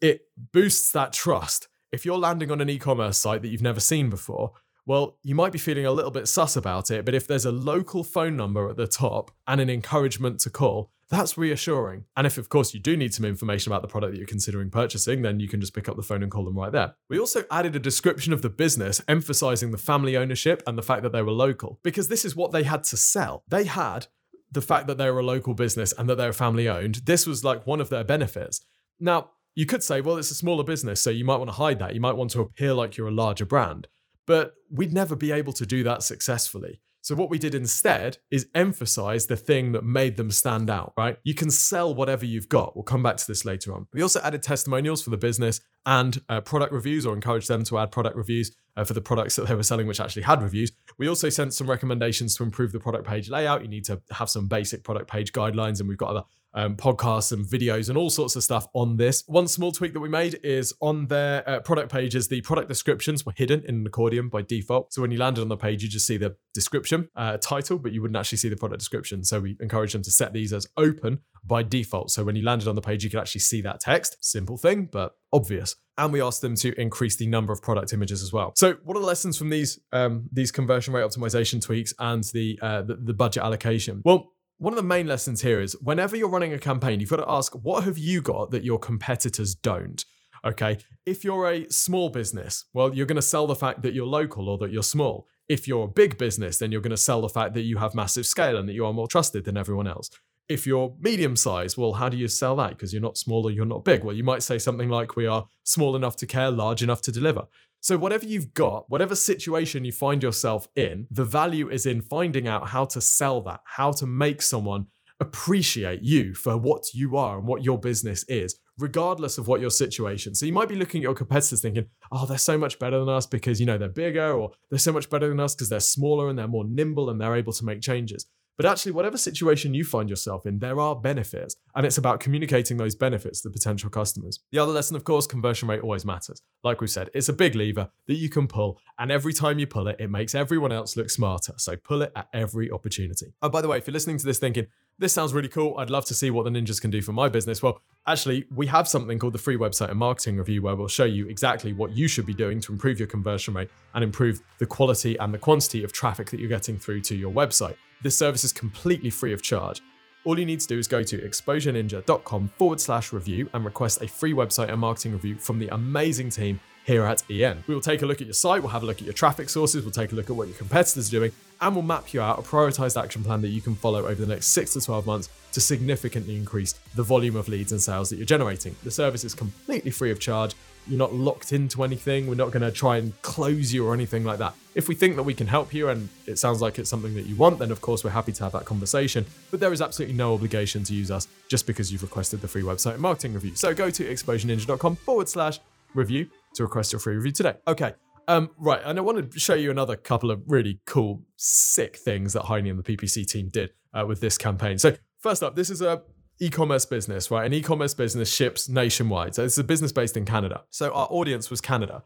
it 0.00 0.28
boosts 0.52 0.92
that 0.92 1.12
trust 1.12 1.68
if 1.94 2.04
you're 2.04 2.18
landing 2.18 2.50
on 2.50 2.60
an 2.60 2.68
e 2.68 2.78
commerce 2.78 3.16
site 3.16 3.42
that 3.42 3.48
you've 3.48 3.62
never 3.62 3.80
seen 3.80 4.10
before, 4.10 4.52
well, 4.86 5.16
you 5.22 5.34
might 5.34 5.52
be 5.52 5.58
feeling 5.58 5.86
a 5.86 5.92
little 5.92 6.10
bit 6.10 6.28
sus 6.28 6.56
about 6.56 6.90
it, 6.90 7.04
but 7.04 7.14
if 7.14 7.26
there's 7.26 7.46
a 7.46 7.52
local 7.52 8.04
phone 8.04 8.36
number 8.36 8.68
at 8.68 8.76
the 8.76 8.86
top 8.86 9.30
and 9.46 9.60
an 9.60 9.70
encouragement 9.70 10.40
to 10.40 10.50
call, 10.50 10.90
that's 11.08 11.38
reassuring. 11.38 12.04
And 12.16 12.26
if, 12.26 12.36
of 12.36 12.48
course, 12.48 12.74
you 12.74 12.80
do 12.80 12.96
need 12.96 13.14
some 13.14 13.24
information 13.24 13.72
about 13.72 13.82
the 13.82 13.88
product 13.88 14.12
that 14.12 14.18
you're 14.18 14.26
considering 14.26 14.70
purchasing, 14.70 15.22
then 15.22 15.38
you 15.40 15.48
can 15.48 15.60
just 15.60 15.74
pick 15.74 15.88
up 15.88 15.96
the 15.96 16.02
phone 16.02 16.22
and 16.22 16.30
call 16.30 16.44
them 16.44 16.58
right 16.58 16.72
there. 16.72 16.94
We 17.08 17.18
also 17.18 17.44
added 17.50 17.76
a 17.76 17.78
description 17.78 18.32
of 18.32 18.42
the 18.42 18.50
business, 18.50 19.00
emphasizing 19.06 19.70
the 19.70 19.78
family 19.78 20.16
ownership 20.16 20.62
and 20.66 20.76
the 20.76 20.82
fact 20.82 21.02
that 21.02 21.12
they 21.12 21.22
were 21.22 21.32
local, 21.32 21.78
because 21.82 22.08
this 22.08 22.24
is 22.24 22.34
what 22.34 22.52
they 22.52 22.64
had 22.64 22.84
to 22.84 22.96
sell. 22.96 23.44
They 23.48 23.64
had 23.64 24.08
the 24.50 24.62
fact 24.62 24.86
that 24.88 24.98
they 24.98 25.10
were 25.10 25.20
a 25.20 25.24
local 25.24 25.54
business 25.54 25.92
and 25.96 26.08
that 26.08 26.16
they 26.16 26.26
were 26.26 26.32
family 26.32 26.68
owned. 26.68 26.96
This 27.06 27.26
was 27.26 27.44
like 27.44 27.66
one 27.66 27.80
of 27.80 27.90
their 27.90 28.04
benefits. 28.04 28.60
Now, 29.00 29.30
you 29.54 29.66
could 29.66 29.82
say, 29.82 30.00
well, 30.00 30.16
it's 30.16 30.30
a 30.30 30.34
smaller 30.34 30.64
business, 30.64 31.00
so 31.00 31.10
you 31.10 31.24
might 31.24 31.36
want 31.36 31.48
to 31.48 31.54
hide 31.54 31.78
that. 31.78 31.94
You 31.94 32.00
might 32.00 32.16
want 32.16 32.30
to 32.32 32.40
appear 32.40 32.74
like 32.74 32.96
you're 32.96 33.08
a 33.08 33.12
larger 33.12 33.46
brand. 33.46 33.88
But 34.26 34.54
we'd 34.70 34.92
never 34.92 35.14
be 35.14 35.32
able 35.32 35.52
to 35.52 35.66
do 35.66 35.82
that 35.84 36.02
successfully. 36.02 36.80
So, 37.04 37.14
what 37.14 37.28
we 37.28 37.38
did 37.38 37.54
instead 37.54 38.16
is 38.30 38.48
emphasize 38.54 39.26
the 39.26 39.36
thing 39.36 39.72
that 39.72 39.84
made 39.84 40.16
them 40.16 40.30
stand 40.30 40.70
out, 40.70 40.94
right? 40.96 41.18
You 41.22 41.34
can 41.34 41.50
sell 41.50 41.94
whatever 41.94 42.24
you've 42.24 42.48
got. 42.48 42.74
We'll 42.74 42.82
come 42.82 43.02
back 43.02 43.18
to 43.18 43.26
this 43.26 43.44
later 43.44 43.74
on. 43.74 43.86
We 43.92 44.00
also 44.00 44.22
added 44.22 44.42
testimonials 44.42 45.02
for 45.02 45.10
the 45.10 45.18
business 45.18 45.60
and 45.84 46.18
uh, 46.30 46.40
product 46.40 46.72
reviews, 46.72 47.04
or 47.04 47.12
encouraged 47.12 47.48
them 47.48 47.62
to 47.64 47.78
add 47.78 47.92
product 47.92 48.16
reviews 48.16 48.56
uh, 48.74 48.84
for 48.84 48.94
the 48.94 49.02
products 49.02 49.36
that 49.36 49.46
they 49.46 49.54
were 49.54 49.62
selling, 49.62 49.86
which 49.86 50.00
actually 50.00 50.22
had 50.22 50.40
reviews. 50.40 50.72
We 50.96 51.06
also 51.06 51.28
sent 51.28 51.52
some 51.52 51.68
recommendations 51.68 52.36
to 52.36 52.42
improve 52.42 52.72
the 52.72 52.80
product 52.80 53.06
page 53.06 53.28
layout. 53.28 53.60
You 53.60 53.68
need 53.68 53.84
to 53.84 54.00
have 54.12 54.30
some 54.30 54.48
basic 54.48 54.82
product 54.82 55.10
page 55.10 55.32
guidelines, 55.32 55.80
and 55.80 55.88
we've 55.90 55.98
got 55.98 56.08
other 56.08 56.22
um, 56.54 56.76
podcasts 56.76 57.32
and 57.32 57.44
videos 57.44 57.88
and 57.88 57.98
all 57.98 58.10
sorts 58.10 58.36
of 58.36 58.42
stuff 58.42 58.66
on 58.74 58.96
this. 58.96 59.24
One 59.26 59.48
small 59.48 59.72
tweak 59.72 59.92
that 59.92 60.00
we 60.00 60.08
made 60.08 60.38
is 60.42 60.72
on 60.80 61.06
their 61.06 61.48
uh, 61.48 61.60
product 61.60 61.90
pages, 61.90 62.28
the 62.28 62.40
product 62.42 62.68
descriptions 62.68 63.26
were 63.26 63.32
hidden 63.36 63.64
in 63.66 63.76
an 63.76 63.86
accordion 63.86 64.28
by 64.28 64.42
default. 64.42 64.92
So 64.92 65.02
when 65.02 65.10
you 65.10 65.18
landed 65.18 65.42
on 65.42 65.48
the 65.48 65.56
page, 65.56 65.82
you 65.82 65.88
just 65.88 66.06
see 66.06 66.16
the 66.16 66.36
description 66.52 67.08
uh, 67.16 67.38
title, 67.38 67.78
but 67.78 67.92
you 67.92 68.00
wouldn't 68.02 68.16
actually 68.16 68.38
see 68.38 68.48
the 68.48 68.56
product 68.56 68.78
description. 68.80 69.24
So 69.24 69.40
we 69.40 69.56
encourage 69.60 69.92
them 69.92 70.02
to 70.02 70.10
set 70.10 70.32
these 70.32 70.52
as 70.52 70.66
open 70.76 71.20
by 71.44 71.62
default. 71.62 72.10
So 72.10 72.24
when 72.24 72.36
you 72.36 72.44
landed 72.44 72.68
on 72.68 72.74
the 72.74 72.80
page, 72.80 73.04
you 73.04 73.10
could 73.10 73.20
actually 73.20 73.42
see 73.42 73.60
that 73.62 73.80
text. 73.80 74.16
Simple 74.20 74.56
thing, 74.56 74.88
but 74.90 75.12
obvious. 75.32 75.76
And 75.96 76.12
we 76.12 76.20
asked 76.20 76.40
them 76.40 76.56
to 76.56 76.78
increase 76.80 77.16
the 77.16 77.26
number 77.26 77.52
of 77.52 77.62
product 77.62 77.92
images 77.92 78.22
as 78.22 78.32
well. 78.32 78.52
So, 78.56 78.76
what 78.82 78.96
are 78.96 79.00
the 79.00 79.06
lessons 79.06 79.38
from 79.38 79.48
these 79.48 79.78
um, 79.92 80.28
these 80.32 80.50
conversion 80.50 80.92
rate 80.92 81.04
optimization 81.04 81.62
tweaks 81.62 81.94
and 82.00 82.24
the, 82.32 82.58
uh, 82.60 82.82
the 82.82 82.96
the 82.96 83.14
budget 83.14 83.44
allocation? 83.44 84.02
Well, 84.04 84.32
one 84.64 84.72
of 84.72 84.78
the 84.78 84.82
main 84.82 85.06
lessons 85.06 85.42
here 85.42 85.60
is 85.60 85.74
whenever 85.82 86.16
you're 86.16 86.26
running 86.26 86.54
a 86.54 86.58
campaign, 86.58 86.98
you've 86.98 87.10
got 87.10 87.16
to 87.16 87.30
ask, 87.30 87.52
what 87.52 87.84
have 87.84 87.98
you 87.98 88.22
got 88.22 88.50
that 88.50 88.64
your 88.64 88.78
competitors 88.78 89.54
don't? 89.54 90.02
Okay. 90.42 90.78
If 91.04 91.22
you're 91.22 91.50
a 91.50 91.70
small 91.70 92.08
business, 92.08 92.64
well, 92.72 92.94
you're 92.94 93.04
going 93.04 93.16
to 93.16 93.22
sell 93.22 93.46
the 93.46 93.54
fact 93.54 93.82
that 93.82 93.92
you're 93.92 94.06
local 94.06 94.48
or 94.48 94.56
that 94.58 94.72
you're 94.72 94.82
small. 94.82 95.28
If 95.50 95.68
you're 95.68 95.84
a 95.84 95.88
big 95.88 96.16
business, 96.16 96.56
then 96.56 96.72
you're 96.72 96.80
going 96.80 96.92
to 96.92 96.96
sell 96.96 97.20
the 97.20 97.28
fact 97.28 97.52
that 97.54 97.62
you 97.64 97.76
have 97.76 97.94
massive 97.94 98.24
scale 98.24 98.56
and 98.56 98.66
that 98.66 98.72
you 98.72 98.86
are 98.86 98.94
more 98.94 99.06
trusted 99.06 99.44
than 99.44 99.58
everyone 99.58 99.86
else. 99.86 100.08
If 100.48 100.66
you're 100.66 100.94
medium 100.98 101.36
sized, 101.36 101.76
well, 101.76 101.92
how 101.92 102.08
do 102.08 102.16
you 102.16 102.28
sell 102.28 102.56
that? 102.56 102.70
Because 102.70 102.90
you're 102.90 103.02
not 103.02 103.18
small 103.18 103.46
or 103.46 103.50
you're 103.50 103.66
not 103.66 103.84
big. 103.84 104.02
Well, 104.02 104.16
you 104.16 104.24
might 104.24 104.42
say 104.42 104.58
something 104.58 104.88
like, 104.88 105.14
we 105.14 105.26
are 105.26 105.46
small 105.64 105.94
enough 105.94 106.16
to 106.16 106.26
care, 106.26 106.50
large 106.50 106.82
enough 106.82 107.02
to 107.02 107.12
deliver. 107.12 107.42
So, 107.84 107.98
whatever 107.98 108.24
you've 108.24 108.54
got, 108.54 108.88
whatever 108.88 109.14
situation 109.14 109.84
you 109.84 109.92
find 109.92 110.22
yourself 110.22 110.66
in, 110.74 111.06
the 111.10 111.26
value 111.26 111.68
is 111.68 111.84
in 111.84 112.00
finding 112.00 112.48
out 112.48 112.68
how 112.68 112.86
to 112.86 112.98
sell 112.98 113.42
that, 113.42 113.60
how 113.66 113.92
to 113.92 114.06
make 114.06 114.40
someone 114.40 114.86
appreciate 115.20 116.00
you 116.02 116.32
for 116.32 116.56
what 116.56 116.94
you 116.94 117.18
are 117.18 117.36
and 117.36 117.46
what 117.46 117.62
your 117.62 117.78
business 117.78 118.24
is, 118.26 118.58
regardless 118.78 119.36
of 119.36 119.48
what 119.48 119.60
your 119.60 119.68
situation. 119.68 120.34
So 120.34 120.46
you 120.46 120.52
might 120.54 120.70
be 120.70 120.76
looking 120.76 121.00
at 121.00 121.02
your 121.02 121.14
competitors 121.14 121.60
thinking, 121.60 121.84
oh, 122.10 122.24
they're 122.24 122.38
so 122.38 122.56
much 122.56 122.78
better 122.78 122.98
than 122.98 123.10
us 123.10 123.26
because, 123.26 123.60
you 123.60 123.66
know, 123.66 123.76
they're 123.76 123.90
bigger, 123.90 124.32
or 124.32 124.52
they're 124.70 124.78
so 124.78 124.90
much 124.90 125.10
better 125.10 125.28
than 125.28 125.38
us 125.38 125.54
because 125.54 125.68
they're 125.68 125.78
smaller 125.78 126.30
and 126.30 126.38
they're 126.38 126.48
more 126.48 126.64
nimble 126.66 127.10
and 127.10 127.20
they're 127.20 127.36
able 127.36 127.52
to 127.52 127.66
make 127.66 127.82
changes. 127.82 128.24
But 128.56 128.66
actually, 128.66 128.92
whatever 128.92 129.18
situation 129.18 129.74
you 129.74 129.84
find 129.84 130.08
yourself 130.08 130.46
in, 130.46 130.60
there 130.60 130.78
are 130.78 130.94
benefits, 130.94 131.56
and 131.74 131.84
it's 131.84 131.98
about 131.98 132.20
communicating 132.20 132.76
those 132.76 132.94
benefits 132.94 133.40
to 133.40 133.48
the 133.48 133.52
potential 133.52 133.90
customers. 133.90 134.40
The 134.52 134.58
other 134.60 134.72
lesson, 134.72 134.94
of 134.94 135.02
course, 135.02 135.26
conversion 135.26 135.68
rate 135.68 135.80
always 135.80 136.04
matters. 136.04 136.40
Like 136.62 136.80
we 136.80 136.86
said, 136.86 137.10
it's 137.14 137.28
a 137.28 137.32
big 137.32 137.56
lever 137.56 137.90
that 138.06 138.14
you 138.14 138.28
can 138.28 138.46
pull, 138.46 138.78
and 138.98 139.10
every 139.10 139.32
time 139.32 139.58
you 139.58 139.66
pull 139.66 139.88
it, 139.88 139.96
it 139.98 140.10
makes 140.10 140.34
everyone 140.34 140.70
else 140.70 140.96
look 140.96 141.10
smarter. 141.10 141.54
So 141.56 141.76
pull 141.76 142.02
it 142.02 142.12
at 142.14 142.28
every 142.32 142.70
opportunity. 142.70 143.34
Oh, 143.42 143.48
by 143.48 143.60
the 143.60 143.68
way, 143.68 143.78
if 143.78 143.86
you're 143.88 143.92
listening 143.92 144.18
to 144.18 144.26
this 144.26 144.38
thinking, 144.38 144.66
this 144.98 145.12
sounds 145.12 145.34
really 145.34 145.48
cool. 145.48 145.76
I'd 145.78 145.90
love 145.90 146.04
to 146.06 146.14
see 146.14 146.30
what 146.30 146.44
the 146.44 146.50
ninjas 146.50 146.80
can 146.80 146.92
do 146.92 147.02
for 147.02 147.12
my 147.12 147.28
business. 147.28 147.60
Well, 147.60 147.80
actually, 148.06 148.44
we 148.54 148.68
have 148.68 148.86
something 148.86 149.18
called 149.18 149.32
the 149.32 149.38
free 149.38 149.56
website 149.56 149.90
and 149.90 149.98
marketing 149.98 150.36
review 150.36 150.62
where 150.62 150.76
we'll 150.76 150.86
show 150.86 151.04
you 151.04 151.28
exactly 151.28 151.72
what 151.72 151.90
you 151.96 152.06
should 152.06 152.26
be 152.26 152.34
doing 152.34 152.60
to 152.60 152.72
improve 152.72 153.00
your 153.00 153.08
conversion 153.08 153.54
rate 153.54 153.70
and 153.94 154.04
improve 154.04 154.40
the 154.58 154.66
quality 154.66 155.16
and 155.16 155.34
the 155.34 155.38
quantity 155.38 155.82
of 155.82 155.92
traffic 155.92 156.30
that 156.30 156.38
you're 156.38 156.48
getting 156.48 156.78
through 156.78 157.00
to 157.00 157.16
your 157.16 157.32
website. 157.32 157.74
This 158.04 158.18
service 158.18 158.44
is 158.44 158.52
completely 158.52 159.08
free 159.08 159.32
of 159.32 159.40
charge. 159.40 159.80
All 160.24 160.38
you 160.38 160.44
need 160.44 160.60
to 160.60 160.66
do 160.66 160.78
is 160.78 160.86
go 160.86 161.02
to 161.02 161.18
exposureninja.com 161.18 162.50
forward 162.58 162.78
slash 162.78 163.14
review 163.14 163.48
and 163.54 163.64
request 163.64 164.02
a 164.02 164.06
free 164.06 164.34
website 164.34 164.68
and 164.68 164.78
marketing 164.78 165.12
review 165.12 165.36
from 165.36 165.58
the 165.58 165.68
amazing 165.68 166.28
team 166.28 166.60
here 166.84 167.04
at 167.04 167.22
EN. 167.30 167.64
We 167.66 167.72
will 167.72 167.80
take 167.80 168.02
a 168.02 168.06
look 168.06 168.20
at 168.20 168.26
your 168.26 168.34
site, 168.34 168.60
we'll 168.60 168.72
have 168.72 168.82
a 168.82 168.86
look 168.86 168.98
at 168.98 169.04
your 169.04 169.14
traffic 169.14 169.48
sources, 169.48 169.84
we'll 169.84 169.90
take 169.90 170.12
a 170.12 170.14
look 170.14 170.28
at 170.28 170.36
what 170.36 170.48
your 170.48 170.56
competitors 170.58 171.08
are 171.08 171.12
doing, 171.12 171.32
and 171.62 171.74
we'll 171.74 171.82
map 171.82 172.12
you 172.12 172.20
out 172.20 172.38
a 172.38 172.42
prioritized 172.42 173.02
action 173.02 173.24
plan 173.24 173.40
that 173.40 173.48
you 173.48 173.62
can 173.62 173.74
follow 173.74 174.06
over 174.06 174.16
the 174.16 174.26
next 174.26 174.48
six 174.48 174.74
to 174.74 174.82
12 174.82 175.06
months 175.06 175.30
to 175.52 175.62
significantly 175.62 176.36
increase 176.36 176.74
the 176.96 177.02
volume 177.02 177.36
of 177.36 177.48
leads 177.48 177.72
and 177.72 177.80
sales 177.80 178.10
that 178.10 178.16
you're 178.16 178.26
generating. 178.26 178.76
The 178.84 178.90
service 178.90 179.24
is 179.24 179.34
completely 179.34 179.90
free 179.90 180.10
of 180.10 180.20
charge. 180.20 180.54
You're 180.86 180.98
not 180.98 181.14
locked 181.14 181.52
into 181.52 181.82
anything. 181.82 182.26
We're 182.26 182.34
not 182.34 182.50
going 182.50 182.62
to 182.62 182.70
try 182.70 182.98
and 182.98 183.20
close 183.22 183.72
you 183.72 183.86
or 183.86 183.94
anything 183.94 184.24
like 184.24 184.38
that. 184.38 184.54
If 184.74 184.88
we 184.88 184.94
think 184.94 185.16
that 185.16 185.22
we 185.22 185.34
can 185.34 185.46
help 185.46 185.72
you 185.72 185.88
and 185.88 186.08
it 186.26 186.38
sounds 186.38 186.60
like 186.60 186.78
it's 186.78 186.90
something 186.90 187.14
that 187.14 187.26
you 187.26 187.36
want, 187.36 187.58
then 187.58 187.70
of 187.70 187.80
course 187.80 188.04
we're 188.04 188.10
happy 188.10 188.32
to 188.32 188.44
have 188.44 188.52
that 188.52 188.64
conversation. 188.64 189.24
But 189.50 189.60
there 189.60 189.72
is 189.72 189.80
absolutely 189.80 190.16
no 190.16 190.34
obligation 190.34 190.82
to 190.84 190.94
use 190.94 191.10
us 191.10 191.28
just 191.48 191.66
because 191.66 191.92
you've 191.92 192.02
requested 192.02 192.40
the 192.40 192.48
free 192.48 192.62
website 192.62 192.98
marketing 192.98 193.34
review. 193.34 193.54
So 193.54 193.72
go 193.72 193.88
to 193.90 194.04
exposureninja.com 194.04 194.96
forward 194.96 195.28
slash 195.28 195.60
review 195.94 196.28
to 196.54 196.62
request 196.62 196.92
your 196.92 197.00
free 197.00 197.14
review 197.16 197.32
today. 197.32 197.54
Okay. 197.66 197.94
Um, 198.26 198.50
right, 198.56 198.80
and 198.84 198.98
I 198.98 199.02
want 199.02 199.32
to 199.32 199.38
show 199.38 199.54
you 199.54 199.70
another 199.70 199.96
couple 199.96 200.30
of 200.30 200.42
really 200.46 200.80
cool, 200.86 201.22
sick 201.36 201.96
things 201.96 202.32
that 202.32 202.44
Heine 202.44 202.66
and 202.66 202.82
the 202.82 202.96
PPC 202.96 203.26
team 203.26 203.48
did 203.48 203.70
uh, 203.92 204.06
with 204.06 204.20
this 204.20 204.38
campaign. 204.38 204.78
So, 204.78 204.96
first 205.18 205.42
up, 205.42 205.56
this 205.56 205.68
is 205.68 205.82
a 205.82 206.02
e-commerce 206.40 206.84
business, 206.84 207.30
right? 207.30 207.46
An 207.46 207.52
e-commerce 207.52 207.94
business 207.94 208.32
ships 208.32 208.68
nationwide. 208.68 209.34
So 209.34 209.44
it's 209.44 209.58
a 209.58 209.64
business 209.64 209.92
based 209.92 210.16
in 210.16 210.24
Canada. 210.24 210.64
So 210.70 210.92
our 210.92 211.06
audience 211.10 211.50
was 211.50 211.60
Canada. 211.60 212.02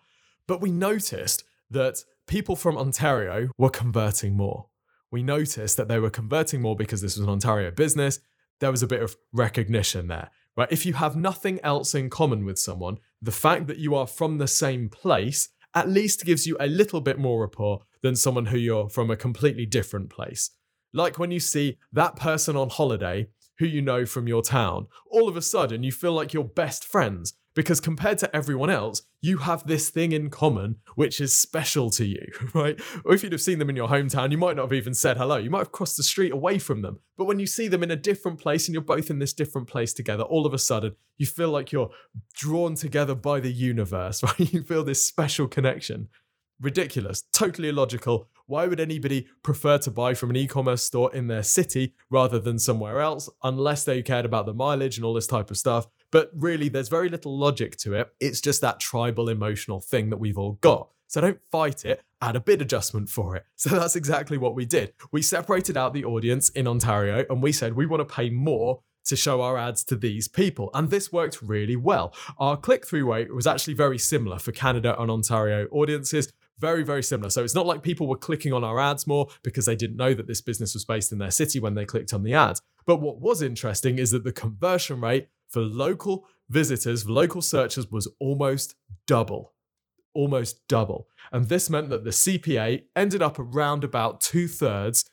But 0.47 0.61
we 0.61 0.71
noticed 0.71 1.45
that 1.71 2.05
people 2.27 2.57
from 2.57 2.77
Ontario 2.77 3.51
were 3.59 3.71
converting 3.71 4.37
more. 4.37 4.67
We 5.11 5.23
noticed 5.23 5.77
that 5.77 5.89
they 5.89 5.99
were 5.99 6.11
converting 6.11 6.61
more 6.61 6.77
because 6.77 7.01
this 7.01 7.17
was 7.17 7.25
an 7.25 7.33
Ontario 7.33 7.71
business. 7.71 8.21
There 8.61 8.71
was 8.71 8.83
a 8.83 8.87
bit 8.87 9.03
of 9.03 9.17
recognition 9.33 10.09
there, 10.09 10.31
right? 10.57 10.71
If 10.71 10.85
you 10.85 10.95
have 10.95 11.17
nothing 11.17 11.61
else 11.63 11.95
in 11.95 12.11
common 12.11 12.45
with 12.45 12.59
someone, 12.59 12.99
the 13.23 13.33
fact 13.33 13.67
that 13.69 13.79
you 13.79 13.95
are 13.95 14.07
from 14.07 14.39
the 14.39 14.49
same 14.49 14.89
place 14.89 15.49
at 15.75 15.89
least 15.89 16.25
gives 16.25 16.47
you 16.47 16.57
a 16.59 16.67
little 16.67 17.01
bit 17.01 17.19
more 17.19 17.41
rapport 17.41 17.81
than 18.03 18.17
someone 18.17 18.47
who 18.47 18.59
you're 18.59 18.89
from 18.89 19.11
a 19.11 19.17
completely 19.17 19.67
different 19.67 20.11
place. 20.11 20.51
Like 20.93 21.19
when 21.19 21.31
you 21.31 21.41
see 21.41 21.79
that 21.93 22.17
person 22.17 22.57
on 22.57 22.71
holiday 22.71 23.29
who 23.59 23.67
you 23.67 23.83
know 23.83 24.07
from 24.07 24.29
your 24.29 24.43
town, 24.43 24.87
all 25.11 25.29
of 25.29 25.37
a 25.37 25.43
sudden 25.43 25.83
you 25.83 25.93
feel 25.93 26.13
like 26.13 26.33
you're 26.33 26.45
best 26.45 26.85
friends 26.85 27.35
because 27.59 27.81
compared 27.81 28.19
to 28.19 28.37
everyone 28.37 28.71
else, 28.71 29.03
you 29.21 29.39
have 29.39 29.67
this 29.67 29.91
thing 29.91 30.13
in 30.13 30.31
common 30.31 30.77
which 30.95 31.21
is 31.21 31.35
special 31.35 31.91
to 31.91 32.07
you, 32.07 32.25
right? 32.55 32.81
Or 33.05 33.15
if 33.15 33.25
you'd 33.25 33.33
have 33.33 33.41
seen 33.41 33.59
them 33.59 33.69
in 33.69 33.75
your 33.75 33.89
hometown, 33.89 34.31
you 34.31 34.39
might 34.39 34.55
not 34.55 34.63
have 34.63 34.73
even 34.73 34.95
said 34.95 35.17
hello. 35.17 35.39
You 35.39 35.51
might 35.51 35.59
have 35.59 35.73
crossed 35.73 35.97
the 35.97 36.05
street 36.05 36.31
away 36.31 36.61
from 36.61 36.83
them. 36.83 37.01
But 37.17 37.25
when 37.25 37.41
you 37.41 37.49
see 37.49 37.67
them 37.67 37.83
in 37.83 37.91
a 37.91 37.97
different 37.97 38.39
place 38.39 38.69
and 38.69 38.75
you're 38.75 38.83
both 38.83 39.11
in 39.11 39.19
this 39.19 39.33
different 39.33 39.67
place 39.67 39.93
together, 39.93 40.23
all 40.23 40.47
of 40.47 40.55
a 40.55 40.59
sudden 40.59 40.95
you 41.17 41.27
feel 41.27 41.51
like 41.51 41.73
you're 41.73 41.91
drawn 42.33 42.77
together 42.77 43.17
by 43.17 43.41
the 43.41 43.53
universe, 43.53 44.23
right? 44.23 44.53
You 44.53 44.63
feel 44.63 44.85
this 44.85 45.05
special 45.05 45.49
connection. 45.49 46.11
Ridiculous, 46.61 47.23
totally 47.33 47.71
illogical. 47.71 48.29
Why 48.49 48.67
would 48.67 48.81
anybody 48.81 49.29
prefer 49.43 49.77
to 49.77 49.91
buy 49.91 50.15
from 50.15 50.31
an 50.31 50.37
e 50.37 50.47
commerce 50.47 50.83
store 50.83 51.15
in 51.15 51.27
their 51.27 51.43
city 51.43 51.93
rather 52.09 52.39
than 52.39 52.59
somewhere 52.59 52.99
else 52.99 53.29
unless 53.43 53.85
they 53.85 54.01
cared 54.01 54.25
about 54.25 54.47
the 54.47 54.55
mileage 54.55 54.97
and 54.97 55.05
all 55.05 55.13
this 55.13 55.27
type 55.27 55.51
of 55.51 55.59
stuff? 55.59 55.87
But 56.11 56.31
really, 56.35 56.71
there's 56.71 56.89
very 56.89 57.11
little 57.11 57.39
logic 57.39 57.77
to 57.81 57.93
it. 57.93 58.09
It's 58.21 58.41
just 58.41 58.63
that 58.63 58.81
tribal 58.81 59.29
emotional 59.29 59.81
thing 59.81 60.09
that 60.09 60.17
we've 60.17 60.39
all 60.39 60.53
got. 60.63 60.89
So 61.09 61.21
don't 61.21 61.41
fight 61.53 61.85
it, 61.85 62.03
add 62.23 62.37
a 62.37 62.41
bid 62.41 62.63
adjustment 62.63 63.11
for 63.11 63.37
it. 63.37 63.45
So 63.57 63.71
that's 63.71 63.97
exactly 63.97 64.39
what 64.39 64.55
we 64.55 64.65
did. 64.65 64.95
We 65.13 65.21
separated 65.21 65.77
out 65.77 65.93
the 65.93 66.07
audience 66.07 66.49
in 66.49 66.67
Ontario 66.67 67.27
and 67.29 67.43
we 67.43 67.53
said 67.53 67.75
we 67.75 67.85
want 67.85 68.01
to 68.01 68.15
pay 68.15 68.31
more 68.31 68.81
to 69.09 69.17
show 69.17 69.43
our 69.43 69.59
ads 69.59 69.85
to 69.85 69.97
these 69.97 70.29
people. 70.29 70.71
And 70.75 70.91
this 70.91 71.13
worked 71.13 71.43
really 71.43 71.77
well. 71.77 72.15
Our 72.39 72.57
click 72.57 72.87
through 72.87 73.11
rate 73.11 73.35
was 73.35 73.47
actually 73.47 73.75
very 73.75 73.99
similar 73.99 74.39
for 74.39 74.53
Canada 74.53 75.01
and 75.01 75.11
Ontario 75.11 75.67
audiences. 75.71 76.33
Very, 76.59 76.83
very 76.83 77.03
similar. 77.03 77.31
So 77.31 77.45
it's 77.45 77.55
not 77.55 77.67
like 77.67 77.83
people 77.83 78.07
were 78.07 78.17
clicking 78.17 78.53
on 78.53 78.65
our 78.65 78.81
ads 78.81 79.07
more 79.07 79.29
because 79.43 79.67
they 79.67 79.77
didn't 79.77 79.97
know 79.97 80.15
that 80.15 80.27
this 80.27 80.41
business 80.41 80.75
was 80.75 80.85
based 80.85 81.13
in 81.13 81.19
their 81.19 81.31
city 81.31 81.61
when 81.61 81.75
they 81.75 81.85
clicked 81.85 82.13
on 82.13 82.23
the 82.23 82.35
ads. 82.35 82.61
But 82.87 83.01
what 83.01 83.21
was 83.21 83.43
interesting 83.43 83.99
is 83.99 84.11
that 84.11 84.25
the 84.25 84.33
conversion 84.33 85.01
rate 85.01 85.29
for 85.49 85.61
local 85.61 86.27
visitors, 86.49 87.09
local 87.09 87.43
searchers 87.43 87.91
was 87.91 88.09
almost 88.19 88.75
double. 89.07 89.53
Almost 90.15 90.67
double. 90.69 91.07
And 91.31 91.49
this 91.49 91.71
meant 91.71 91.91
that 91.91 92.05
the 92.05 92.11
CPA 92.11 92.85
ended 92.97 93.23
up 93.23 93.39
around 93.39 93.85
about 93.85 94.21
two 94.21 94.49
thirds. 94.49 95.05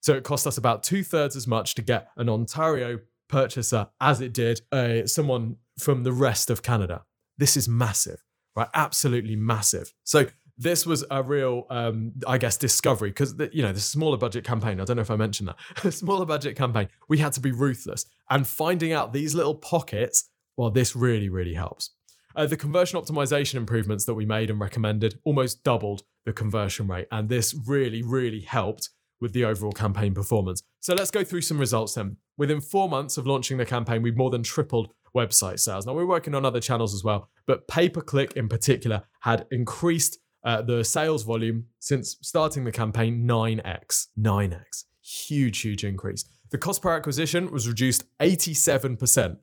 So 0.00 0.14
it 0.14 0.24
cost 0.24 0.46
us 0.46 0.58
about 0.58 0.82
two 0.82 1.02
thirds 1.02 1.36
as 1.36 1.46
much 1.46 1.74
to 1.76 1.82
get 1.82 2.08
an 2.16 2.28
Ontario 2.28 3.00
purchaser 3.28 3.88
as 4.00 4.20
it 4.20 4.32
did 4.32 4.60
uh, 4.72 5.06
someone 5.06 5.56
from 5.78 6.02
the 6.02 6.12
rest 6.12 6.50
of 6.50 6.62
Canada. 6.62 7.04
This 7.38 7.56
is 7.56 7.68
massive, 7.68 8.24
right? 8.56 8.68
Absolutely 8.74 9.36
massive. 9.36 9.94
So 10.04 10.26
this 10.60 10.84
was 10.84 11.04
a 11.10 11.22
real, 11.22 11.66
um, 11.70 12.12
I 12.26 12.36
guess, 12.36 12.58
discovery 12.58 13.08
because 13.08 13.34
you 13.52 13.62
know 13.62 13.72
the 13.72 13.80
smaller 13.80 14.18
budget 14.18 14.44
campaign. 14.44 14.78
I 14.78 14.84
don't 14.84 14.96
know 14.96 15.02
if 15.02 15.10
I 15.10 15.16
mentioned 15.16 15.48
that. 15.48 15.92
smaller 15.92 16.26
budget 16.26 16.54
campaign. 16.54 16.88
We 17.08 17.16
had 17.18 17.32
to 17.32 17.40
be 17.40 17.50
ruthless 17.50 18.04
and 18.28 18.46
finding 18.46 18.92
out 18.92 19.14
these 19.14 19.34
little 19.34 19.54
pockets. 19.54 20.28
Well, 20.58 20.70
this 20.70 20.94
really, 20.94 21.30
really 21.30 21.54
helps. 21.54 21.90
Uh, 22.36 22.46
the 22.46 22.58
conversion 22.58 23.00
optimization 23.00 23.54
improvements 23.54 24.04
that 24.04 24.14
we 24.14 24.26
made 24.26 24.50
and 24.50 24.60
recommended 24.60 25.18
almost 25.24 25.64
doubled 25.64 26.02
the 26.26 26.32
conversion 26.32 26.86
rate, 26.86 27.08
and 27.10 27.30
this 27.30 27.56
really, 27.66 28.02
really 28.02 28.40
helped 28.40 28.90
with 29.18 29.32
the 29.32 29.46
overall 29.46 29.72
campaign 29.72 30.12
performance. 30.12 30.62
So 30.80 30.94
let's 30.94 31.10
go 31.10 31.24
through 31.24 31.42
some 31.42 31.58
results 31.58 31.94
then. 31.94 32.18
Within 32.36 32.60
four 32.60 32.88
months 32.88 33.16
of 33.16 33.26
launching 33.26 33.56
the 33.56 33.66
campaign, 33.66 34.02
we've 34.02 34.16
more 34.16 34.30
than 34.30 34.42
tripled 34.42 34.92
website 35.16 35.58
sales. 35.58 35.86
Now 35.86 35.94
we're 35.94 36.06
working 36.06 36.34
on 36.34 36.44
other 36.44 36.60
channels 36.60 36.94
as 36.94 37.02
well, 37.02 37.30
but 37.46 37.66
pay 37.66 37.88
per 37.88 38.02
click 38.02 38.34
in 38.34 38.48
particular 38.48 39.02
had 39.20 39.46
increased 39.50 40.18
uh, 40.44 40.62
the 40.62 40.82
sales 40.84 41.22
volume 41.22 41.66
since 41.78 42.16
starting 42.22 42.64
the 42.64 42.72
campaign 42.72 43.26
9x. 43.26 44.08
9x. 44.18 44.84
Huge, 45.02 45.60
huge 45.60 45.84
increase. 45.84 46.24
The 46.50 46.58
cost 46.58 46.82
per 46.82 46.94
acquisition 46.94 47.50
was 47.50 47.68
reduced 47.68 48.04
87%. 48.18 49.36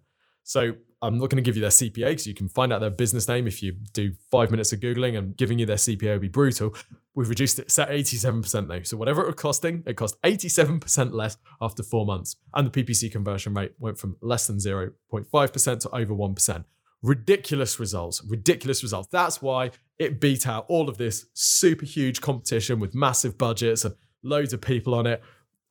So 0.43 0.73
I'm 1.01 1.17
not 1.19 1.29
going 1.29 1.37
to 1.37 1.41
give 1.41 1.55
you 1.55 1.61
their 1.61 1.69
CPA 1.69 2.09
because 2.09 2.27
you 2.27 2.33
can 2.33 2.49
find 2.49 2.73
out 2.73 2.81
their 2.81 2.89
business 2.89 3.27
name 3.27 3.47
if 3.47 3.61
you 3.61 3.73
do 3.93 4.13
five 4.31 4.49
minutes 4.49 4.73
of 4.73 4.79
Googling 4.79 5.17
and 5.17 5.37
giving 5.37 5.59
you 5.59 5.65
their 5.65 5.75
CPA 5.75 6.13
would 6.13 6.21
be 6.21 6.27
brutal. 6.27 6.73
We've 7.13 7.29
reduced 7.29 7.59
it 7.59 7.69
to 7.69 7.85
87% 7.85 8.67
though. 8.67 8.81
So 8.83 8.97
whatever 8.97 9.21
it 9.21 9.27
was 9.27 9.35
costing, 9.35 9.83
it 9.85 9.95
cost 9.95 10.19
87% 10.23 11.13
less 11.13 11.37
after 11.61 11.83
four 11.83 12.05
months. 12.05 12.35
And 12.53 12.71
the 12.71 12.83
PPC 12.83 13.11
conversion 13.11 13.53
rate 13.53 13.73
went 13.77 13.99
from 13.99 14.17
less 14.21 14.47
than 14.47 14.57
0.5% 14.57 15.79
to 15.81 15.95
over 15.95 16.13
1%. 16.13 16.65
Ridiculous 17.03 17.79
results, 17.79 18.23
ridiculous 18.27 18.81
results. 18.81 19.07
That's 19.11 19.41
why 19.41 19.71
it 19.99 20.19
beat 20.19 20.47
out 20.47 20.65
all 20.67 20.89
of 20.89 20.97
this 20.97 21.25
super 21.33 21.85
huge 21.85 22.21
competition 22.21 22.79
with 22.79 22.93
massive 22.93 23.37
budgets 23.37 23.85
and 23.85 23.95
loads 24.23 24.53
of 24.53 24.61
people 24.61 24.93
on 24.93 25.07
it. 25.07 25.21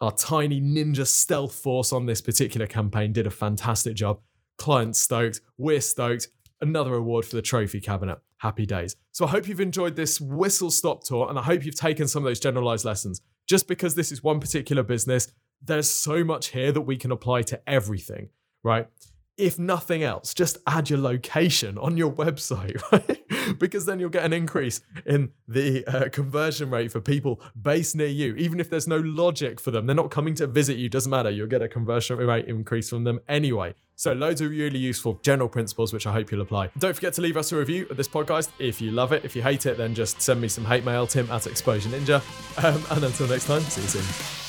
Our 0.01 0.13
tiny 0.13 0.61
ninja 0.61 1.07
stealth 1.07 1.55
force 1.55 1.93
on 1.93 2.07
this 2.07 2.21
particular 2.21 2.67
campaign 2.67 3.13
did 3.13 3.27
a 3.27 3.31
fantastic 3.31 3.95
job. 3.95 4.21
Clients 4.59 5.01
stoked, 5.01 5.41
we're 5.59 5.81
stoked. 5.81 6.29
Another 6.61 6.95
award 6.95 7.25
for 7.25 7.37
the 7.37 7.43
trophy 7.43 7.81
cabinet. 7.81 8.19
Happy 8.39 8.67
days. 8.67 8.97
So 9.13 9.25
I 9.27 9.29
hope 9.29 9.49
you've 9.49 9.61
enjoyed 9.61 9.97
this 9.97 10.21
whistle 10.21 10.71
stop 10.71 11.05
tour 11.05 11.29
and 11.29 11.39
I 11.39 11.43
hope 11.43 11.65
you've 11.65 11.75
taken 11.75 12.09
some 12.09 12.23
of 12.23 12.29
those 12.29 12.41
generalized 12.41 12.85
lessons. 12.85 13.21
Just 13.47 13.69
because 13.69 13.95
this 13.95 14.13
is 14.13 14.23
one 14.23 14.41
particular 14.41 14.83
business, 14.83 15.33
there's 15.63 15.91
so 15.91 16.25
much 16.25 16.49
here 16.49 16.73
that 16.73 16.83
we 16.83 16.97
can 16.97 17.13
apply 17.13 17.43
to 17.43 17.61
everything, 17.67 18.29
right? 18.63 18.89
If 19.37 19.59
nothing 19.59 20.03
else, 20.03 20.33
just 20.33 20.59
add 20.67 20.89
your 20.89 20.99
location 20.99 21.77
on 21.79 21.97
your 21.97 22.11
website, 22.11 22.81
right? 22.93 23.59
because 23.59 23.87
then 23.87 24.01
you'll 24.01 24.09
get 24.11 24.25
an 24.25 24.33
increase 24.33 24.81
in 25.05 25.31
the 25.47 25.85
uh, 25.87 26.09
conversion 26.09 26.71
rate 26.71 26.91
for 26.91 27.01
people 27.01 27.41
based 27.61 27.95
near 27.97 28.07
you. 28.07 28.35
Even 28.37 28.61
if 28.61 28.71
there's 28.71 28.89
no 28.89 28.99
logic 28.99 29.61
for 29.61 29.71
them, 29.71 29.87
they're 29.87 29.97
not 29.97 30.11
coming 30.11 30.35
to 30.35 30.47
visit 30.47 30.77
you, 30.77 30.89
doesn't 30.89 31.11
matter. 31.11 31.31
You'll 31.31 31.47
get 31.47 31.63
a 31.63 31.69
conversion 31.69 32.17
rate 32.19 32.47
increase 32.47 32.91
from 32.91 33.05
them 33.05 33.21
anyway. 33.29 33.75
So, 33.99 34.13
loads 34.13 34.43
of 34.43 34.51
really 34.51 34.79
useful 34.79 35.19
general 35.23 35.49
principles, 35.49 35.93
which 35.93 36.07
I 36.07 36.13
hope 36.13 36.31
you'll 36.31 36.43
apply. 36.43 36.71
Don't 36.79 36.95
forget 36.95 37.15
to 37.15 37.23
leave 37.23 37.37
us 37.37 37.51
a 37.53 37.57
review 37.57 37.87
of 37.89 37.97
this 37.97 38.09
podcast 38.09 38.51
if 38.59 38.81
you 38.81 38.91
love 38.91 39.13
it. 39.13 39.25
If 39.25 39.35
you 39.35 39.43
hate 39.43 39.65
it, 39.65 39.79
then 39.79 39.95
just 39.95 40.21
send 40.21 40.41
me 40.41 40.49
some 40.49 40.67
hate 40.67 40.85
mail, 40.85 41.07
tim 41.07 41.31
at 41.31 41.47
Exposure 41.47 41.89
Ninja. 41.89 42.23
Um, 42.63 42.83
and 42.91 43.05
until 43.05 43.27
next 43.27 43.47
time, 43.47 43.63
see 43.63 43.83
you 43.83 43.89
soon. 43.89 44.46